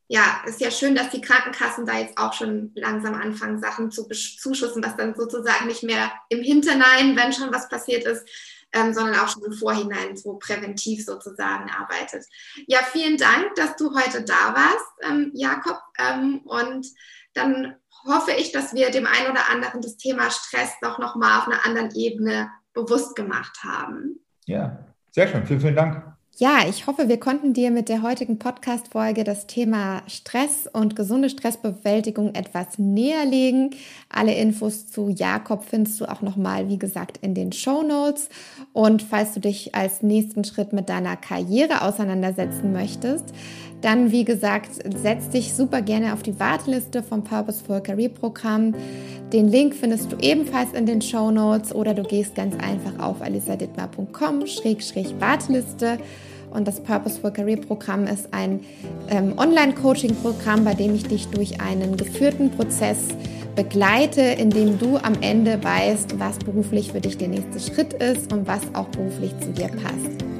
Ja, 0.08 0.42
ist 0.46 0.62
ja 0.62 0.70
schön, 0.70 0.94
dass 0.94 1.10
die 1.10 1.22
Krankenkassen 1.22 1.88
da 1.88 1.98
jetzt 1.98 2.18
auch 2.20 2.34
schon 2.34 2.72
langsam 2.76 3.16
anfangen, 3.16 3.60
Sachen 3.60 3.90
zu 3.90 4.08
zuschussen, 4.08 4.84
was 4.84 4.96
dann 4.96 5.16
sozusagen 5.16 5.66
nicht 5.66 5.82
mehr 5.82 6.12
im 6.30 6.44
Hinternein, 6.44 7.16
wenn 7.16 7.34
schon 7.34 7.52
was 7.52 7.68
passiert 7.68 8.06
ist, 8.06 8.28
ähm, 8.74 8.94
sondern 8.94 9.20
auch 9.20 9.30
schon 9.30 9.44
im 9.44 9.54
Vorhinein 9.54 10.16
so 10.16 10.38
präventiv 10.38 11.06
sozusagen 11.06 11.70
arbeitet. 11.70 12.26
Ja, 12.68 12.80
vielen 12.80 13.18
Dank, 13.18 13.56
dass 13.56 13.76
du 13.76 13.94
heute 13.96 14.24
da 14.24 14.54
warst, 14.54 14.86
ähm, 15.02 15.32
Jakob. 15.34 15.80
Ähm, 15.98 16.42
und 16.46 16.88
dann 17.34 17.76
hoffe 18.06 18.32
ich, 18.32 18.52
dass 18.52 18.74
wir 18.74 18.92
dem 18.92 19.06
einen 19.06 19.32
oder 19.32 19.50
anderen 19.50 19.82
das 19.82 19.98
Thema 19.98 20.30
Stress 20.30 20.72
doch 20.82 21.00
nochmal 21.00 21.40
auf 21.40 21.48
einer 21.48 21.66
anderen 21.66 21.92
Ebene 21.96 22.50
bewusst 22.74 23.16
gemacht 23.16 23.58
haben. 23.64 24.20
Ja, 24.46 24.80
sehr 25.12 25.28
schön. 25.28 25.46
Vielen, 25.46 25.62
vielen 25.62 25.76
Dank. 25.76 26.19
Ja, 26.42 26.60
ich 26.70 26.88
hoffe, 26.88 27.10
wir 27.10 27.20
konnten 27.20 27.52
dir 27.52 27.70
mit 27.70 27.90
der 27.90 28.02
heutigen 28.02 28.40
Podcast-Folge 28.40 29.26
das 29.26 29.46
Thema 29.46 30.04
Stress 30.08 30.70
und 30.72 30.96
gesunde 30.96 31.30
Stressbewältigung 31.30 32.34
etwas 32.34 32.80
näher 32.80 33.26
legen. 33.26 33.72
Alle 34.08 34.34
Infos 34.34 34.88
zu 34.88 35.10
Jakob 35.10 35.66
findest 35.66 36.00
du 36.00 36.06
auch 36.06 36.22
nochmal, 36.22 36.70
wie 36.70 36.78
gesagt, 36.78 37.18
in 37.18 37.34
den 37.34 37.52
Show 37.52 37.84
Notes. 37.84 38.30
Und 38.72 39.02
falls 39.02 39.34
du 39.34 39.42
dich 39.42 39.76
als 39.76 40.02
nächsten 40.02 40.46
Schritt 40.46 40.72
mit 40.72 40.88
deiner 40.88 41.18
Karriere 41.18 41.82
auseinandersetzen 41.82 42.72
möchtest, 42.72 43.26
dann, 43.82 44.14
wie 44.14 44.24
gesagt, 44.24 44.70
setz 44.96 45.28
dich 45.28 45.54
super 45.54 45.82
gerne 45.82 46.14
auf 46.14 46.24
die 46.24 46.40
Warteliste 46.40 47.04
vom 47.04 47.26
Purposeful 47.26 47.82
Career 47.82 48.08
Programm. 48.08 48.74
Den 49.34 49.50
Link 49.50 49.76
findest 49.76 50.14
du 50.14 50.16
ebenfalls 50.22 50.72
in 50.72 50.86
den 50.86 51.02
Show 51.02 51.32
Notes 51.32 51.76
oder 51.76 51.94
du 51.94 52.04
gehst 52.04 52.36
ganz 52.36 52.56
einfach 52.64 52.98
auf 52.98 53.22
alisaditmar.com-warteliste. 53.22 55.98
Und 56.52 56.68
das 56.68 56.82
Purposeful 56.82 57.32
Career 57.32 57.58
Programm 57.58 58.06
ist 58.06 58.34
ein 58.34 58.62
ähm, 59.10 59.34
Online-Coaching-Programm, 59.38 60.66
bei 60.66 60.74
dem 60.74 60.96
ich 60.96 61.04
dich 61.04 61.28
durch 61.28 61.62
einen 61.62 61.98
geführten 61.98 62.52
Prozess 62.52 62.98
begleite, 63.56 64.22
in 64.22 64.50
dem 64.50 64.80
du 64.80 64.98
am 64.98 65.14
Ende 65.22 65.64
weißt, 65.64 66.20
was 66.20 66.40
beruflich 66.40 66.92
für 66.92 67.02
dich 67.02 67.18
der 67.18 67.28
nächste 67.28 67.60
Schritt 67.60 67.94
ist 67.94 68.32
und 68.32 68.48
was 68.48 68.62
auch 68.74 68.88
beruflich 68.88 69.38
zu 69.40 69.52
dir 69.52 69.68
passt. 69.68 70.39